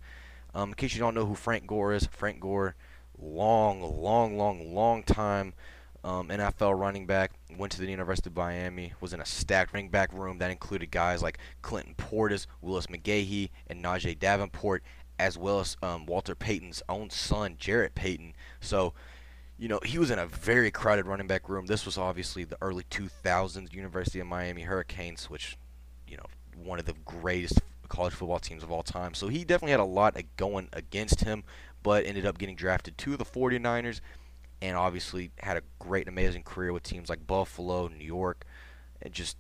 Um, 0.54 0.70
in 0.70 0.76
case 0.76 0.94
you 0.94 1.00
don't 1.00 1.16
know 1.16 1.26
who 1.26 1.36
Frank 1.36 1.68
Gore 1.68 1.94
is, 1.94 2.08
Frank 2.12 2.40
Gore, 2.40 2.76
long, 3.18 3.82
long, 3.82 4.38
long, 4.38 4.74
long 4.74 5.04
time 5.04 5.54
um, 6.04 6.30
NFL 6.30 6.80
running 6.80 7.06
back, 7.06 7.32
went 7.58 7.72
to 7.74 7.82
the 7.82 7.90
University 7.90 8.30
of 8.30 8.36
Miami, 8.36 8.94
was 9.00 9.14
in 9.14 9.22
a 9.22 9.26
stacked 9.26 9.74
running 9.74 9.90
back 9.90 10.12
room 10.14 10.40
that 10.40 10.52
included 10.52 10.92
guys 10.92 11.22
like 11.22 11.38
Clinton 11.62 11.94
Portis, 11.96 12.48
Willis 12.62 12.88
McGahee, 12.88 13.50
and 13.68 13.84
Najeh 13.84 14.18
Davenport, 14.18 14.84
as 15.20 15.38
well 15.38 15.60
as 15.60 15.78
um, 15.84 16.06
Walter 16.06 16.34
Payton's 16.34 16.82
own 16.90 17.12
son, 17.12 17.56
Jarrett 17.60 17.94
Payton. 17.94 18.34
So, 18.60 18.94
you 19.60 19.68
know, 19.68 19.80
he 19.86 20.00
was 20.00 20.10
in 20.10 20.18
a 20.18 20.26
very 20.26 20.72
crowded 20.72 21.06
running 21.06 21.28
back 21.28 21.48
room. 21.48 21.68
This 21.68 21.86
was 21.86 21.98
obviously 21.98 22.44
the 22.44 22.58
early 22.62 22.84
2000s 22.90 23.72
University 23.72 24.20
of 24.20 24.26
Miami 24.26 24.64
Hurricanes, 24.64 25.30
which, 25.30 25.58
you 26.08 26.18
know, 26.18 26.26
one 26.56 26.80
of 26.80 26.86
the 26.86 26.96
greatest 27.06 27.62
college 27.90 28.14
football 28.14 28.40
teams 28.40 28.64
of 28.64 28.72
all 28.72 28.84
time. 28.84 29.14
So 29.14 29.28
he 29.28 29.44
definitely 29.44 29.72
had 29.72 29.80
a 29.80 29.86
lot 29.86 30.18
going 30.38 30.70
against 30.74 31.22
him, 31.22 31.44
but 31.84 32.06
ended 32.06 32.26
up 32.26 32.38
getting 32.38 32.56
drafted 32.56 32.98
to 33.00 33.18
the 33.18 33.26
49ers 33.26 34.00
and 34.62 34.78
obviously 34.78 35.32
had 35.40 35.58
a 35.58 35.64
great 35.80 36.08
amazing 36.08 36.44
career 36.44 36.72
with 36.72 36.84
teams 36.84 37.10
like 37.10 37.28
Buffalo, 37.28 37.88
New 37.88 38.06
York, 38.06 38.46
and 39.02 39.14
just 39.14 39.38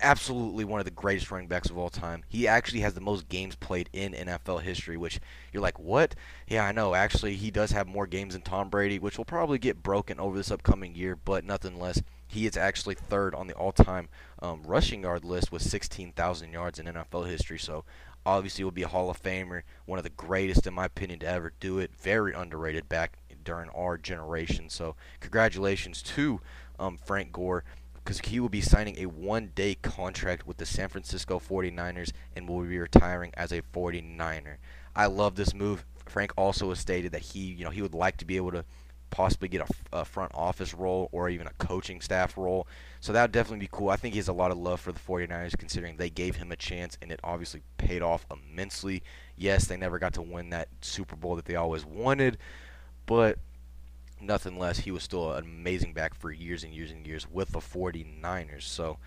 absolutely 0.00 0.64
one 0.64 0.80
of 0.80 0.84
the 0.84 0.90
greatest 0.90 1.30
running 1.30 1.48
backs 1.48 1.68
of 1.68 1.76
all 1.76 1.90
time. 1.90 2.24
He 2.28 2.48
actually 2.48 2.80
has 2.80 2.94
the 2.94 3.00
most 3.00 3.28
games 3.28 3.54
played 3.54 3.90
in 3.92 4.12
NFL 4.12 4.62
history, 4.62 4.96
which 4.96 5.20
you're 5.52 5.62
like, 5.62 5.78
what? 5.78 6.14
Yeah, 6.48 6.64
I 6.64 6.72
know. 6.72 6.94
Actually, 6.94 7.34
he 7.36 7.50
does 7.50 7.72
have 7.72 7.86
more 7.86 8.06
games 8.06 8.34
than 8.34 8.42
Tom 8.42 8.70
Brady, 8.70 8.98
which 8.98 9.18
will 9.18 9.24
probably 9.24 9.58
get 9.58 9.82
broken 9.82 10.18
over 10.18 10.36
this 10.36 10.50
upcoming 10.50 10.94
year, 10.94 11.16
but 11.16 11.44
nothing 11.44 11.78
less. 11.78 12.02
He 12.34 12.46
is 12.46 12.56
actually 12.56 12.96
third 12.96 13.32
on 13.32 13.46
the 13.46 13.54
all-time 13.54 14.08
um, 14.42 14.64
rushing 14.64 15.02
yard 15.02 15.24
list 15.24 15.52
with 15.52 15.62
16,000 15.62 16.52
yards 16.52 16.80
in 16.80 16.86
NFL 16.86 17.28
history. 17.28 17.60
So 17.60 17.84
obviously 18.26 18.64
will 18.64 18.72
be 18.72 18.82
a 18.82 18.88
Hall 18.88 19.08
of 19.08 19.22
Famer, 19.22 19.62
one 19.86 20.00
of 20.00 20.02
the 20.02 20.10
greatest 20.10 20.66
in 20.66 20.74
my 20.74 20.86
opinion 20.86 21.20
to 21.20 21.28
ever 21.28 21.52
do 21.60 21.78
it. 21.78 21.92
Very 21.96 22.32
underrated 22.32 22.88
back 22.88 23.18
during 23.44 23.70
our 23.70 23.96
generation. 23.96 24.68
So 24.68 24.96
congratulations 25.20 26.02
to 26.02 26.40
um, 26.80 26.96
Frank 26.96 27.30
Gore 27.30 27.62
because 27.94 28.18
he 28.18 28.40
will 28.40 28.48
be 28.48 28.60
signing 28.60 28.98
a 28.98 29.06
one-day 29.06 29.76
contract 29.76 30.44
with 30.44 30.56
the 30.56 30.66
San 30.66 30.88
Francisco 30.88 31.38
49ers 31.38 32.10
and 32.34 32.48
will 32.48 32.62
be 32.62 32.78
retiring 32.78 33.30
as 33.34 33.52
a 33.52 33.62
49er. 33.62 34.56
I 34.96 35.06
love 35.06 35.36
this 35.36 35.54
move. 35.54 35.84
Frank 36.04 36.32
also 36.36 36.68
has 36.70 36.80
stated 36.80 37.12
that 37.12 37.22
he, 37.22 37.38
you 37.38 37.64
know, 37.64 37.70
he 37.70 37.80
would 37.80 37.94
like 37.94 38.16
to 38.16 38.24
be 38.24 38.36
able 38.36 38.50
to 38.50 38.64
possibly 39.14 39.46
get 39.46 39.60
a, 39.60 40.00
a, 40.00 40.04
front 40.04 40.32
office 40.34 40.74
role 40.74 41.08
or 41.12 41.28
even 41.28 41.46
a 41.46 41.52
coaching 41.52 42.00
staff 42.00 42.36
role. 42.36 42.66
So 43.00 43.12
that 43.12 43.22
would 43.22 43.32
definitely 43.32 43.60
be 43.60 43.68
cool. 43.70 43.90
I 43.90 43.96
think 43.96 44.14
he 44.14 44.18
has 44.18 44.26
a 44.26 44.32
lot 44.32 44.50
of 44.50 44.58
love 44.58 44.80
for 44.80 44.90
the 44.90 44.98
49ers 44.98 45.56
considering 45.56 45.96
they 45.96 46.10
gave 46.10 46.34
him 46.34 46.50
a 46.50 46.56
chance 46.56 46.98
and 47.00 47.12
it 47.12 47.20
obviously 47.22 47.62
paid 47.78 48.02
off 48.02 48.26
immensely. 48.28 49.04
Yes, 49.36 49.66
they 49.66 49.76
never 49.76 50.00
got 50.00 50.14
to 50.14 50.22
win 50.22 50.50
that 50.50 50.68
Super 50.80 51.14
Bowl 51.14 51.36
that 51.36 51.44
they 51.44 51.54
always 51.54 51.86
wanted, 51.86 52.38
but 53.06 53.38
nothing 54.20 54.58
less, 54.58 54.80
he 54.80 54.90
was 54.90 55.04
still 55.04 55.32
an 55.32 55.44
amazing 55.44 55.92
back 55.92 56.12
for 56.14 56.32
years 56.32 56.64
and 56.64 56.74
years 56.74 56.90
and 56.90 57.06
years 57.06 57.30
with 57.30 57.50
the 57.50 57.60
49ers. 57.60 58.62
So 58.62 58.98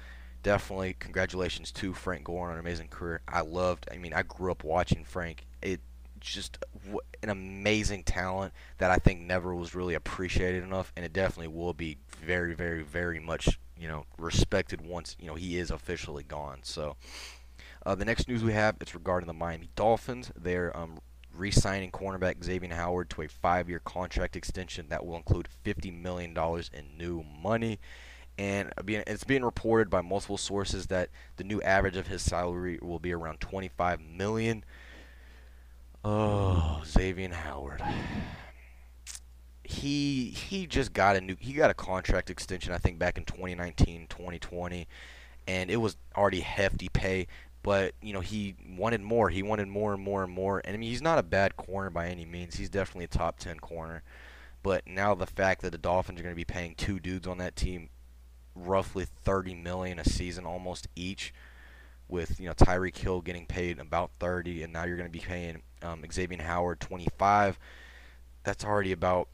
definitely 0.42 0.96
congratulations 1.00 1.70
to 1.74 1.92
Frank 1.92 2.24
Gore 2.24 2.48
on 2.48 2.54
an 2.54 2.60
amazing 2.60 2.88
career. 2.88 3.20
I 3.28 3.42
loved, 3.42 3.90
I 3.92 3.98
mean, 3.98 4.14
I 4.14 4.24
grew 4.24 4.52
up 4.52 4.64
watching 4.64 5.04
Frank. 5.04 5.46
It 5.62 5.82
just 6.34 6.57
an 7.22 7.29
amazing 7.29 8.03
talent 8.03 8.53
that 8.77 8.91
I 8.91 8.98
think 8.98 9.22
never 9.22 9.55
was 9.55 9.75
really 9.75 9.93
appreciated 9.93 10.63
enough, 10.63 10.91
and 10.96 11.05
it 11.05 11.13
definitely 11.13 11.50
will 11.50 11.74
be 11.74 11.98
very, 12.22 12.53
very, 12.53 12.84
very 12.84 13.19
much 13.19 13.60
you 13.79 13.88
know 13.88 14.05
respected 14.17 14.81
once 14.81 15.15
you 15.19 15.27
know 15.27 15.36
he 15.36 15.57
is 15.57 15.72
officially 15.72 16.24
gone. 16.24 16.60
So 16.63 16.96
uh, 17.86 17.96
the 17.96 18.05
next 18.05 18.27
news 18.27 18.43
we 18.43 18.53
have 18.53 18.75
it's 18.81 18.96
regarding 18.96 19.27
the 19.27 19.34
Miami 19.34 19.69
Dolphins. 19.75 20.31
They're 20.36 20.75
um, 20.75 21.00
re-signing 21.34 21.91
cornerback 21.91 22.43
Xavier 22.43 22.74
Howard 22.74 23.10
to 23.12 23.22
a 23.22 23.27
five-year 23.27 23.79
contract 23.79 24.36
extension 24.36 24.88
that 24.89 25.05
will 25.05 25.15
include 25.15 25.48
$50 25.65 26.01
million 26.01 26.36
in 26.74 26.98
new 26.98 27.24
money. 27.24 27.79
And 28.39 28.72
it's 28.88 29.24
being 29.24 29.43
reported 29.43 29.89
by 29.89 30.01
multiple 30.01 30.38
sources 30.38 30.88
that 30.88 31.10
the 31.38 31.43
new 31.43 31.60
average 31.62 31.98
of 31.98 32.07
his 32.07 32.22
salary 32.22 32.77
will 32.81 33.00
be 33.00 33.12
around 33.12 33.39
25 33.39 34.00
million. 34.00 34.63
Oh, 36.04 36.82
Xavier 36.86 37.34
Howard. 37.34 37.84
He 39.63 40.30
he 40.30 40.66
just 40.66 40.94
got 40.94 41.16
a 41.18 41.22
new 41.22 41.36
he 41.39 41.54
got 41.54 41.70
a 41.70 41.74
contract 41.74 42.30
extension 42.30 42.74
I 42.74 42.77
think 42.77 43.00
back 43.00 43.18
in 43.18 43.25
2019, 43.25 44.08
2020 44.08 44.88
and 45.48 45.70
it 45.70 45.77
was 45.77 45.98
already 46.16 46.39
hefty 46.42 46.89
pay 46.89 47.27
but 47.68 47.96
you 48.01 48.13
know 48.13 48.22
he 48.22 48.56
wanted 48.77 49.01
more. 49.01 49.30
He 49.30 49.44
wanted 49.44 49.68
more 49.68 49.94
and 49.94 50.01
more 50.01 50.24
and 50.24 50.32
more. 50.32 50.62
And 50.63 50.74
I 50.74 50.77
mean, 50.77 50.89
he's 50.89 51.01
not 51.01 51.20
a 51.20 51.24
bad 51.24 51.58
corner 51.58 51.89
by 51.89 52.08
any 52.08 52.24
means. 52.24 52.56
He's 52.56 52.70
definitely 52.70 53.04
a 53.04 53.10
top 53.10 53.39
ten 53.39 53.60
corner. 53.60 54.04
But 54.63 54.88
now 54.88 55.16
the 55.16 55.25
fact 55.25 55.63
that 55.63 55.74
the 55.74 55.77
Dolphins 55.77 56.18
are 56.20 56.24
going 56.24 56.34
to 56.34 56.38
be 56.38 56.46
paying 56.46 56.75
two 56.75 56.98
dudes 56.98 57.27
on 57.27 57.39
that 57.39 57.58
team 57.58 57.89
roughly 58.56 59.06
30 59.06 59.54
million 59.54 60.00
a 60.00 60.06
season 60.06 60.46
almost 60.46 60.88
each 60.96 61.34
with 62.08 62.39
you 62.39 62.48
know 62.48 62.54
Tyreek 62.54 62.96
Hill 62.98 63.20
getting 63.20 63.46
paid 63.46 63.80
about 63.80 64.12
30 64.20 64.63
and 64.63 64.72
now 64.72 64.86
you're 64.86 64.98
going 64.98 65.10
to 65.10 65.12
be 65.12 65.20
paying 65.20 65.62
um, 65.84 66.03
Xavier 66.12 66.41
Howard 66.41 66.79
25 66.79 67.60
that's 68.43 68.63
already 68.63 68.93
about 68.93 69.27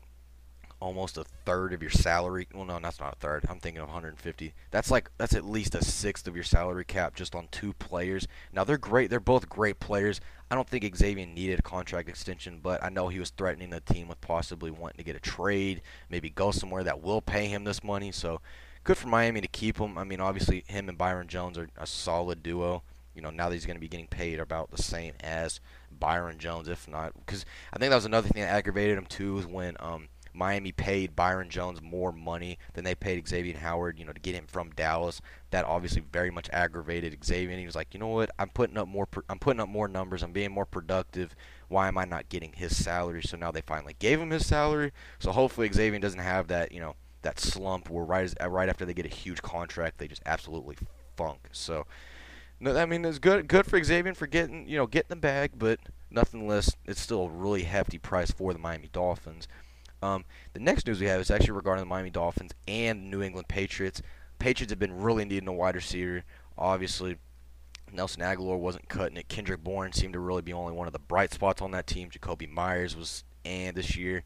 almost 0.84 1.18
a 1.18 1.24
third 1.46 1.72
of 1.72 1.82
your 1.82 1.92
salary. 1.92 2.48
Well, 2.54 2.66
no, 2.66 2.78
that's 2.80 3.00
not 3.00 3.14
a 3.14 3.20
third. 3.20 3.46
I'm 3.48 3.60
thinking 3.60 3.82
of 3.82 3.88
150. 3.88 4.54
That's 4.70 4.92
like 4.92 5.10
that's 5.18 5.34
at 5.34 5.46
least 5.46 5.76
a 5.76 5.84
sixth 5.84 6.28
of 6.28 6.36
your 6.36 6.44
salary 6.44 6.84
cap 6.84 7.16
just 7.16 7.36
on 7.36 7.48
two 7.52 7.74
players. 7.74 8.28
Now 8.52 8.64
they're 8.64 8.78
great. 8.78 9.10
They're 9.10 9.22
both 9.22 9.48
great 9.48 9.80
players. 9.80 10.20
I 10.52 10.56
don't 10.56 10.68
think 10.68 10.96
Xavier 10.96 11.26
needed 11.26 11.60
a 11.60 11.62
contract 11.62 12.10
extension, 12.10 12.60
but 12.62 12.84
I 12.84 12.90
know 12.90 13.08
he 13.08 13.20
was 13.20 13.30
threatening 13.30 13.70
the 13.70 13.80
team 13.80 14.08
with 14.08 14.20
possibly 14.20 14.72
wanting 14.72 14.98
to 14.98 15.04
get 15.04 15.16
a 15.16 15.22
trade, 15.22 15.82
maybe 16.10 16.30
go 16.30 16.52
somewhere 16.52 16.84
that 16.84 17.02
will 17.02 17.22
pay 17.22 17.46
him 17.48 17.64
this 17.64 17.84
money. 17.84 18.12
So 18.12 18.42
good 18.84 18.98
for 18.98 19.08
Miami 19.08 19.42
to 19.42 19.48
keep 19.48 19.78
him. 19.78 19.98
I 19.98 20.04
mean, 20.04 20.20
obviously 20.20 20.66
him 20.68 20.90
and 20.90 20.98
Byron 20.98 21.28
Jones 21.28 21.58
are 21.58 21.70
a 21.78 21.88
solid 21.88 22.44
duo. 22.44 22.84
You 23.16 23.22
know, 23.22 23.30
now 23.30 23.48
that 23.48 23.56
he's 23.56 23.66
going 23.66 23.78
to 23.78 23.82
be 23.82 23.88
getting 23.88 24.08
paid 24.08 24.40
about 24.40 24.72
the 24.72 24.82
same 24.82 25.14
as 25.22 25.60
Byron 26.00 26.38
Jones, 26.40 26.68
if 26.68 26.88
not, 26.88 27.14
because 27.14 27.46
I 27.72 27.80
think 27.80 27.90
that 27.90 27.96
was 27.96 28.06
another 28.06 28.28
thing 28.28 28.42
that 28.42 28.50
aggravated 28.50 28.98
him 28.98 29.06
too, 29.06 29.38
is 29.38 29.46
when 29.46 29.76
um, 29.80 30.10
Miami 30.34 30.72
paid 30.72 31.16
Byron 31.16 31.50
Jones 31.50 31.82
more 31.82 32.12
money 32.12 32.58
than 32.74 32.84
they 32.84 32.96
paid 32.96 33.28
Xavier 33.28 33.58
Howard, 33.58 34.00
you 34.00 34.06
know, 34.06 34.14
to 34.14 34.20
get 34.20 34.36
him 34.36 34.48
from 34.48 34.72
Dallas. 34.72 35.22
That 35.52 35.66
obviously 35.66 36.02
very 36.12 36.32
much 36.32 36.50
aggravated 36.52 37.24
Xavier. 37.24 37.58
He 37.58 37.66
was 37.66 37.76
like, 37.76 37.94
you 37.94 38.00
know 38.00 38.08
what? 38.08 38.32
I'm 38.40 38.50
putting 38.50 38.78
up 38.78 38.88
more. 38.88 39.08
I'm 39.30 39.40
putting 39.40 39.60
up 39.60 39.70
more 39.70 39.88
numbers. 39.88 40.24
I'm 40.24 40.32
being 40.32 40.52
more 40.52 40.66
productive. 40.66 41.36
Why 41.68 41.88
am 41.88 41.98
I 41.98 42.06
not 42.06 42.30
getting 42.30 42.54
his 42.54 42.76
salary? 42.76 43.22
So 43.24 43.38
now 43.38 43.52
they 43.52 43.62
finally 43.62 43.96
gave 44.00 44.20
him 44.20 44.32
his 44.32 44.46
salary. 44.46 44.92
So 45.20 45.32
hopefully 45.32 45.72
Xavier 45.72 46.00
doesn't 46.00 46.20
have 46.20 46.48
that, 46.48 46.72
you 46.72 46.80
know, 46.80 46.96
that 47.22 47.40
slump 47.40 47.90
where 47.90 48.04
right 48.04 48.26
as, 48.26 48.36
right 48.50 48.70
after 48.70 48.86
they 48.86 48.94
get 48.94 49.06
a 49.06 49.10
huge 49.10 49.42
contract, 49.42 50.00
they 50.00 50.08
just 50.08 50.24
absolutely 50.26 50.78
funk. 51.16 51.50
So. 51.52 51.86
No, 52.64 52.78
I 52.78 52.86
mean 52.86 53.04
it's 53.04 53.20
good 53.20 53.50
good 53.50 53.66
for 53.66 53.84
Xavier 53.84 54.14
for 54.14 54.26
getting 54.26 54.66
you 54.70 54.78
know 54.78 54.88
getting 54.88 55.10
the 55.10 55.16
bag, 55.18 55.52
but 55.58 55.82
nothing 56.10 56.48
less, 56.48 56.74
it's 56.86 57.02
still 57.02 57.26
a 57.26 57.30
really 57.30 57.64
hefty 57.64 57.98
price 57.98 58.32
for 58.32 58.54
the 58.54 58.60
Miami 58.60 58.88
Dolphins. 58.94 59.50
Um, 60.02 60.24
the 60.54 60.62
next 60.62 60.88
news 60.88 61.02
we 61.02 61.08
have 61.08 61.20
is 61.20 61.30
actually 61.30 61.52
regarding 61.52 61.84
the 61.84 61.90
Miami 61.90 62.10
Dolphins 62.10 62.54
and 62.66 63.12
New 63.12 63.22
England 63.22 63.50
Patriots. 63.50 64.02
Patriots 64.40 64.72
have 64.72 64.80
been 64.80 64.96
really 64.96 65.26
needing 65.26 65.50
a 65.50 65.54
wide 65.54 65.76
receiver. 65.76 66.24
Obviously, 66.58 67.18
Nelson 67.92 68.22
Agholor 68.22 68.58
wasn't 68.58 68.88
cutting 68.88 69.18
it. 69.18 69.28
Kendrick 69.28 69.62
Bourne 69.62 69.92
seemed 69.92 70.14
to 70.14 70.20
really 70.22 70.42
be 70.42 70.54
only 70.54 70.72
one 70.72 70.88
of 70.88 70.94
the 70.94 71.00
bright 71.00 71.34
spots 71.34 71.62
on 71.62 71.72
that 71.72 71.86
team. 71.86 72.10
Jakobi 72.10 72.50
Meyers 72.50 72.96
was 72.96 73.26
and 73.44 73.76
this 73.76 73.98
year, 73.98 74.24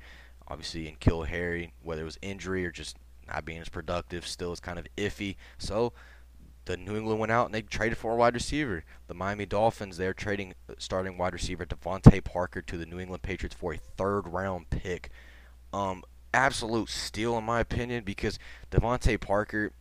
obviously, 0.48 0.88
and 0.88 1.00
N'Keal 1.00 1.26
Harry, 1.26 1.74
whether 1.82 2.02
it 2.02 2.06
was 2.06 2.20
injury 2.22 2.64
or 2.68 2.72
just 2.72 2.98
not 3.28 3.46
being 3.46 3.62
as 3.62 3.70
productive, 3.70 4.28
still 4.28 4.54
is 4.54 4.60
kind 4.60 4.78
of 4.78 4.86
iffy. 4.96 5.38
So 5.58 5.94
the 6.68 6.78
New 6.78 6.96
England 6.96 7.20
went 7.20 7.32
out 7.32 7.46
and 7.46 7.56
they 7.56 7.62
traded 7.62 7.98
for 7.98 8.14
a 8.14 8.16
wide 8.16 8.36
receiver. 8.36 8.84
The 9.08 9.14
Miami 9.14 9.46
Dolphins, 9.46 9.98
they're 9.98 10.14
trading 10.14 10.54
starting 10.78 11.18
wide 11.18 11.34
receiver 11.34 11.66
DeVante 11.66 12.24
Parker 12.24 12.62
to 12.62 12.78
the 12.78 12.86
New 12.86 13.00
England 13.00 13.24
Patriots 13.24 13.56
for 13.56 13.74
a 13.74 13.78
third 13.78 14.28
round 14.28 14.70
pick. 14.70 15.10
Um, 15.74 16.04
absolute 16.34 16.90
steal 16.90 17.38
in 17.38 17.46
my 17.46 17.62
opinion 17.62 18.04
because 18.04 18.38
DeVante 18.70 19.20
Parker 19.20 19.72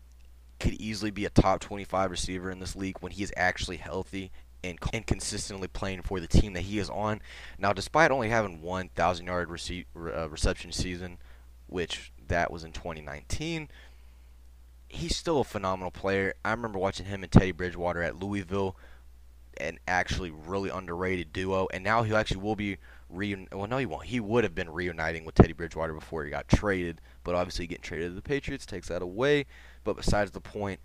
could 0.58 0.74
easily 0.74 1.10
be 1.10 1.24
a 1.24 1.30
top 1.30 1.60
25 1.60 2.10
receiver 2.10 2.50
in 2.50 2.60
this 2.60 2.76
league 2.76 2.96
when 3.00 3.12
he 3.12 3.22
is 3.22 3.32
actually 3.36 3.76
healthy 3.76 4.30
and, 4.62 4.78
and 4.92 5.06
consistently 5.06 5.68
playing 5.68 6.02
for 6.02 6.20
the 6.20 6.26
team 6.26 6.52
that 6.54 6.62
he 6.62 6.78
is 6.78 6.88
on. 6.88 7.20
Now, 7.58 7.72
despite 7.72 8.10
only 8.10 8.30
having 8.30 8.62
one 8.62 8.88
thousand 8.94 9.26
yard 9.26 9.48
rece- 9.48 9.86
uh, 9.96 10.28
reception 10.28 10.72
season, 10.72 11.18
which 11.66 12.12
that 12.28 12.50
was 12.50 12.64
in 12.64 12.72
2019 12.72 13.68
he's 14.88 15.16
still 15.16 15.40
a 15.40 15.44
phenomenal 15.44 15.90
player. 15.90 16.34
I 16.44 16.50
remember 16.50 16.78
watching 16.78 17.06
him 17.06 17.22
and 17.22 17.32
Teddy 17.32 17.52
Bridgewater 17.52 18.02
at 18.02 18.16
Louisville, 18.16 18.76
an 19.58 19.78
actually 19.88 20.30
really 20.30 20.70
underrated 20.70 21.32
duo. 21.32 21.68
And 21.72 21.82
now 21.82 22.02
he 22.02 22.14
actually 22.14 22.40
will 22.40 22.56
be 22.56 22.78
reun. 23.12 23.52
Well, 23.52 23.66
no, 23.66 23.78
he 23.78 23.86
won't. 23.86 24.04
He 24.06 24.20
would 24.20 24.44
have 24.44 24.54
been 24.54 24.70
reuniting 24.70 25.24
with 25.24 25.34
Teddy 25.34 25.52
Bridgewater 25.52 25.94
before 25.94 26.24
he 26.24 26.30
got 26.30 26.48
traded, 26.48 27.00
but 27.24 27.34
obviously 27.34 27.66
getting 27.66 27.82
traded 27.82 28.10
to 28.10 28.14
the 28.14 28.22
Patriots 28.22 28.66
takes 28.66 28.88
that 28.88 29.02
away. 29.02 29.46
But 29.84 29.96
besides 29.96 30.30
the 30.30 30.40
point, 30.40 30.80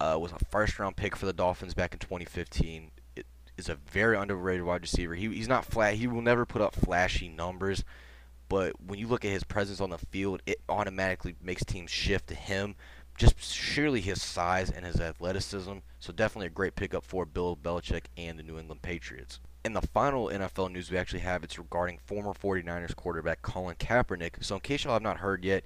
uh, 0.00 0.18
was 0.20 0.32
a 0.32 0.44
first 0.50 0.78
round 0.78 0.96
pick 0.96 1.16
for 1.16 1.26
the 1.26 1.32
Dolphins 1.32 1.74
back 1.74 1.92
in 1.92 1.98
2015. 1.98 2.90
It 3.16 3.26
is 3.56 3.68
a 3.68 3.76
very 3.76 4.16
underrated 4.16 4.64
wide 4.64 4.82
receiver. 4.82 5.14
He, 5.14 5.28
he's 5.28 5.48
not 5.48 5.64
flat. 5.64 5.94
He 5.94 6.06
will 6.06 6.22
never 6.22 6.44
put 6.44 6.62
up 6.62 6.74
flashy 6.74 7.28
numbers. 7.28 7.84
But 8.54 8.80
when 8.80 9.00
you 9.00 9.08
look 9.08 9.24
at 9.24 9.32
his 9.32 9.42
presence 9.42 9.80
on 9.80 9.90
the 9.90 9.98
field, 9.98 10.40
it 10.46 10.60
automatically 10.68 11.34
makes 11.42 11.64
teams 11.64 11.90
shift 11.90 12.28
to 12.28 12.36
him 12.36 12.76
just 13.18 13.42
surely 13.42 14.00
his 14.00 14.22
size 14.22 14.70
and 14.70 14.86
his 14.86 15.00
athleticism. 15.00 15.78
So 15.98 16.12
definitely 16.12 16.46
a 16.46 16.50
great 16.50 16.76
pickup 16.76 17.04
for 17.04 17.26
Bill 17.26 17.56
Belichick 17.56 18.04
and 18.16 18.38
the 18.38 18.44
New 18.44 18.56
England 18.56 18.80
Patriots. 18.80 19.40
And 19.64 19.74
the 19.74 19.82
final 19.82 20.28
NFL 20.28 20.70
news 20.70 20.88
we 20.88 20.96
actually 20.96 21.18
have 21.18 21.42
it's 21.42 21.58
regarding 21.58 21.98
former 22.06 22.32
49ers 22.32 22.94
quarterback 22.94 23.42
Colin 23.42 23.74
Kaepernick. 23.74 24.44
So 24.44 24.54
in 24.54 24.60
case 24.60 24.84
y'all 24.84 24.92
have 24.92 25.02
not 25.02 25.16
heard 25.16 25.44
yet, 25.44 25.64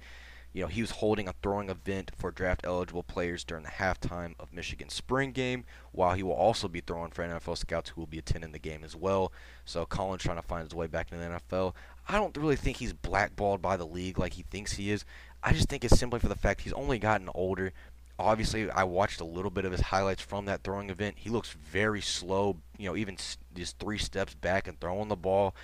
you 0.54 0.62
know, 0.62 0.68
he 0.68 0.80
was 0.80 0.92
holding 0.92 1.28
a 1.28 1.34
throwing 1.42 1.68
event 1.68 2.10
for 2.16 2.30
draft 2.30 2.62
eligible 2.64 3.02
players 3.02 3.44
during 3.44 3.64
the 3.64 3.70
halftime 3.70 4.34
of 4.40 4.52
Michigan's 4.52 4.94
spring 4.94 5.32
game, 5.32 5.64
while 5.92 6.14
he 6.14 6.22
will 6.22 6.32
also 6.32 6.68
be 6.68 6.80
throwing 6.80 7.10
for 7.10 7.22
NFL 7.22 7.58
scouts 7.58 7.90
who 7.90 8.00
will 8.00 8.06
be 8.06 8.18
attending 8.18 8.52
the 8.52 8.58
game 8.58 8.82
as 8.82 8.96
well. 8.96 9.30
So 9.66 9.84
Colin's 9.84 10.22
trying 10.22 10.36
to 10.36 10.42
find 10.42 10.64
his 10.64 10.74
way 10.74 10.86
back 10.86 11.12
into 11.12 11.22
the 11.22 11.38
NFL. 11.38 11.74
I 12.08 12.16
don't 12.16 12.36
really 12.36 12.56
think 12.56 12.78
he's 12.78 12.94
blackballed 12.94 13.60
by 13.60 13.76
the 13.76 13.86
league 13.86 14.18
like 14.18 14.32
he 14.32 14.42
thinks 14.42 14.72
he 14.72 14.90
is. 14.90 15.04
I 15.42 15.52
just 15.52 15.68
think 15.68 15.84
it's 15.84 15.98
simply 15.98 16.18
for 16.20 16.28
the 16.28 16.34
fact 16.34 16.62
he's 16.62 16.72
only 16.72 16.98
gotten 16.98 17.28
older. 17.34 17.72
Obviously, 18.18 18.70
I 18.70 18.84
watched 18.84 19.20
a 19.20 19.24
little 19.24 19.50
bit 19.50 19.64
of 19.64 19.72
his 19.72 19.82
highlights 19.82 20.22
from 20.22 20.46
that 20.46 20.64
throwing 20.64 20.90
event. 20.90 21.16
He 21.18 21.30
looks 21.30 21.50
very 21.52 22.00
slow, 22.00 22.56
you 22.78 22.88
know, 22.88 22.96
even 22.96 23.16
just 23.54 23.78
three 23.78 23.98
steps 23.98 24.34
back 24.34 24.66
and 24.66 24.80
throwing 24.80 25.08
the 25.08 25.16
ball. 25.16 25.54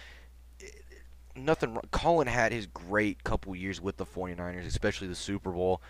Nothing. 1.35 1.79
Colin 1.91 2.29
had 2.29 2.53
his 2.53 2.67
great 2.67 3.25
couple 3.25 3.57
years 3.57 3.81
with 3.81 3.97
the 3.97 4.07
49ers, 4.07 4.67
especially 4.67 5.09
the 5.09 5.17
Super 5.17 5.51
Bowl, 5.51 5.83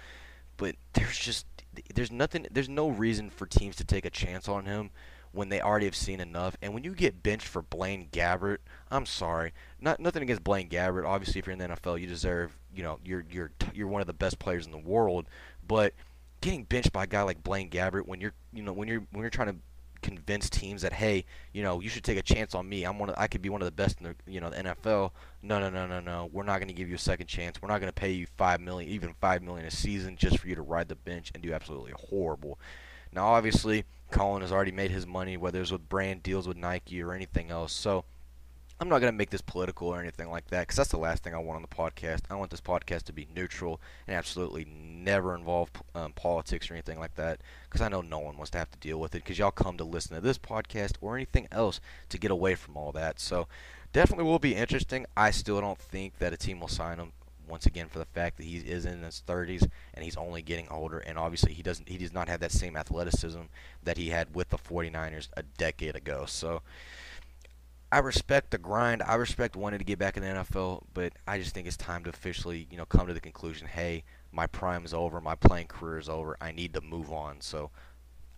but 0.56 0.76
there's 0.94 1.18
just 1.18 1.46
there's 1.94 2.12
nothing. 2.12 2.46
There's 2.50 2.68
no 2.68 2.88
reason 2.88 3.28
for 3.28 3.44
teams 3.46 3.76
to 3.76 3.84
take 3.84 4.06
a 4.06 4.10
chance 4.10 4.48
on 4.48 4.64
him 4.64 4.90
when 5.34 5.48
they 5.48 5.60
already 5.60 5.86
have 5.86 5.96
seen 5.96 6.20
enough. 6.20 6.56
And 6.62 6.72
when 6.72 6.84
you 6.84 6.94
get 6.94 7.22
benched 7.22 7.46
for 7.46 7.62
Blaine 7.62 8.08
Gabbert, 8.12 8.58
I'm 8.90 9.06
sorry, 9.06 9.52
not 9.80 10.00
nothing 10.00 10.22
against 10.22 10.44
Blaine 10.44 10.68
Gabbert. 10.68 11.06
Obviously, 11.06 11.38
if 11.38 11.46
you're 11.46 11.52
in 11.52 11.58
the 11.58 11.68
NFL, 11.68 12.00
you 12.00 12.06
deserve, 12.06 12.56
you 12.74 12.82
know, 12.82 12.98
you're 13.04 13.24
you're 13.30 13.50
you're 13.74 13.88
one 13.88 14.00
of 14.00 14.06
the 14.06 14.12
best 14.12 14.38
players 14.38 14.66
in 14.66 14.72
the 14.72 14.78
world. 14.78 15.26
But 15.66 15.94
getting 16.40 16.64
benched 16.64 16.92
by 16.92 17.04
a 17.04 17.06
guy 17.06 17.22
like 17.22 17.42
Blaine 17.42 17.70
Gabbert 17.70 18.06
when 18.06 18.20
you're, 18.20 18.34
you 18.52 18.62
know, 18.62 18.72
when 18.72 18.88
you're 18.88 19.02
when 19.10 19.22
you're 19.22 19.30
trying 19.30 19.48
to 19.48 19.56
convince 20.04 20.50
teams 20.50 20.82
that 20.82 20.92
hey, 20.92 21.24
you 21.52 21.62
know, 21.62 21.80
you 21.80 21.88
should 21.88 22.04
take 22.04 22.18
a 22.18 22.22
chance 22.22 22.54
on 22.54 22.68
me. 22.68 22.84
I'm 22.84 22.98
one 22.98 23.08
of, 23.08 23.14
I 23.18 23.26
could 23.26 23.40
be 23.42 23.48
one 23.48 23.62
of 23.62 23.66
the 23.66 23.72
best 23.72 23.98
in 24.00 24.04
the 24.04 24.30
you 24.30 24.40
know 24.40 24.50
the 24.50 24.56
NFL. 24.56 25.10
No, 25.42 25.58
no, 25.58 25.70
no, 25.70 25.86
no, 25.86 25.98
no. 25.98 26.28
We're 26.32 26.44
not 26.44 26.58
going 26.58 26.68
to 26.68 26.74
give 26.74 26.88
you 26.88 26.94
a 26.94 26.98
second 26.98 27.26
chance. 27.26 27.60
We're 27.60 27.68
not 27.68 27.80
going 27.80 27.88
to 27.88 28.00
pay 28.00 28.12
you 28.12 28.26
five 28.36 28.60
million, 28.60 28.90
even 28.90 29.14
five 29.20 29.42
million 29.42 29.66
a 29.66 29.70
season, 29.70 30.16
just 30.16 30.38
for 30.38 30.46
you 30.46 30.54
to 30.54 30.62
ride 30.62 30.88
the 30.88 30.94
bench 30.94 31.32
and 31.34 31.42
do 31.42 31.52
absolutely 31.52 31.92
horrible. 31.96 32.58
Now, 33.14 33.28
obviously, 33.28 33.84
Colin 34.10 34.42
has 34.42 34.52
already 34.52 34.72
made 34.72 34.90
his 34.90 35.06
money, 35.06 35.36
whether 35.36 35.60
it's 35.60 35.70
with 35.70 35.88
brand 35.88 36.22
deals 36.22 36.48
with 36.48 36.56
Nike 36.56 37.02
or 37.02 37.12
anything 37.12 37.50
else. 37.50 37.72
So 37.72 38.04
I'm 38.80 38.88
not 38.88 39.00
going 39.00 39.12
to 39.12 39.16
make 39.16 39.30
this 39.30 39.40
political 39.40 39.88
or 39.88 40.00
anything 40.00 40.30
like 40.30 40.48
that 40.48 40.62
because 40.62 40.76
that's 40.76 40.90
the 40.90 40.98
last 40.98 41.22
thing 41.22 41.32
I 41.32 41.38
want 41.38 41.56
on 41.56 41.62
the 41.62 41.68
podcast. 41.68 42.22
I 42.28 42.34
want 42.34 42.50
this 42.50 42.60
podcast 42.60 43.04
to 43.04 43.12
be 43.12 43.28
neutral 43.34 43.80
and 44.06 44.16
absolutely 44.16 44.66
never 44.66 45.34
involve 45.34 45.70
um, 45.94 46.12
politics 46.12 46.70
or 46.70 46.74
anything 46.74 46.98
like 46.98 47.14
that 47.14 47.40
because 47.68 47.80
I 47.80 47.88
know 47.88 48.00
no 48.00 48.18
one 48.18 48.36
wants 48.36 48.50
to 48.50 48.58
have 48.58 48.70
to 48.72 48.78
deal 48.78 48.98
with 48.98 49.14
it 49.14 49.22
because 49.22 49.38
y'all 49.38 49.52
come 49.52 49.76
to 49.76 49.84
listen 49.84 50.16
to 50.16 50.20
this 50.20 50.38
podcast 50.38 50.92
or 51.00 51.14
anything 51.14 51.46
else 51.52 51.80
to 52.08 52.18
get 52.18 52.32
away 52.32 52.56
from 52.56 52.76
all 52.76 52.90
that. 52.92 53.20
So 53.20 53.46
definitely 53.92 54.24
will 54.24 54.40
be 54.40 54.56
interesting. 54.56 55.06
I 55.16 55.30
still 55.30 55.60
don't 55.60 55.78
think 55.78 56.18
that 56.18 56.32
a 56.32 56.36
team 56.36 56.58
will 56.58 56.68
sign 56.68 56.98
him 56.98 57.12
once 57.48 57.66
again 57.66 57.88
for 57.88 57.98
the 57.98 58.04
fact 58.06 58.36
that 58.36 58.44
he 58.44 58.56
is 58.56 58.84
in 58.86 59.02
his 59.02 59.22
30s 59.26 59.68
and 59.94 60.04
he's 60.04 60.16
only 60.16 60.42
getting 60.42 60.68
older 60.68 60.98
and 60.98 61.18
obviously 61.18 61.52
he 61.52 61.62
doesn't 61.62 61.88
he 61.88 61.98
does 61.98 62.12
not 62.12 62.28
have 62.28 62.40
that 62.40 62.52
same 62.52 62.76
athleticism 62.76 63.42
that 63.82 63.96
he 63.96 64.10
had 64.10 64.34
with 64.34 64.50
the 64.50 64.58
49ers 64.58 65.28
a 65.36 65.42
decade 65.42 65.96
ago. 65.96 66.24
So 66.26 66.62
I 67.94 67.98
respect 67.98 68.50
the 68.50 68.58
grind. 68.58 69.02
I 69.02 69.14
respect 69.14 69.54
wanting 69.54 69.78
to 69.78 69.84
get 69.84 70.00
back 70.00 70.16
in 70.16 70.24
the 70.24 70.28
NFL, 70.28 70.82
but 70.94 71.12
I 71.28 71.38
just 71.38 71.54
think 71.54 71.68
it's 71.68 71.76
time 71.76 72.02
to 72.04 72.10
officially, 72.10 72.66
you 72.68 72.76
know, 72.76 72.86
come 72.86 73.06
to 73.06 73.14
the 73.14 73.20
conclusion, 73.20 73.68
hey, 73.68 74.02
my 74.32 74.48
prime 74.48 74.84
is 74.84 74.92
over, 74.92 75.20
my 75.20 75.36
playing 75.36 75.68
career 75.68 75.98
is 75.98 76.08
over. 76.08 76.36
I 76.40 76.50
need 76.50 76.74
to 76.74 76.80
move 76.80 77.12
on. 77.12 77.40
So 77.40 77.70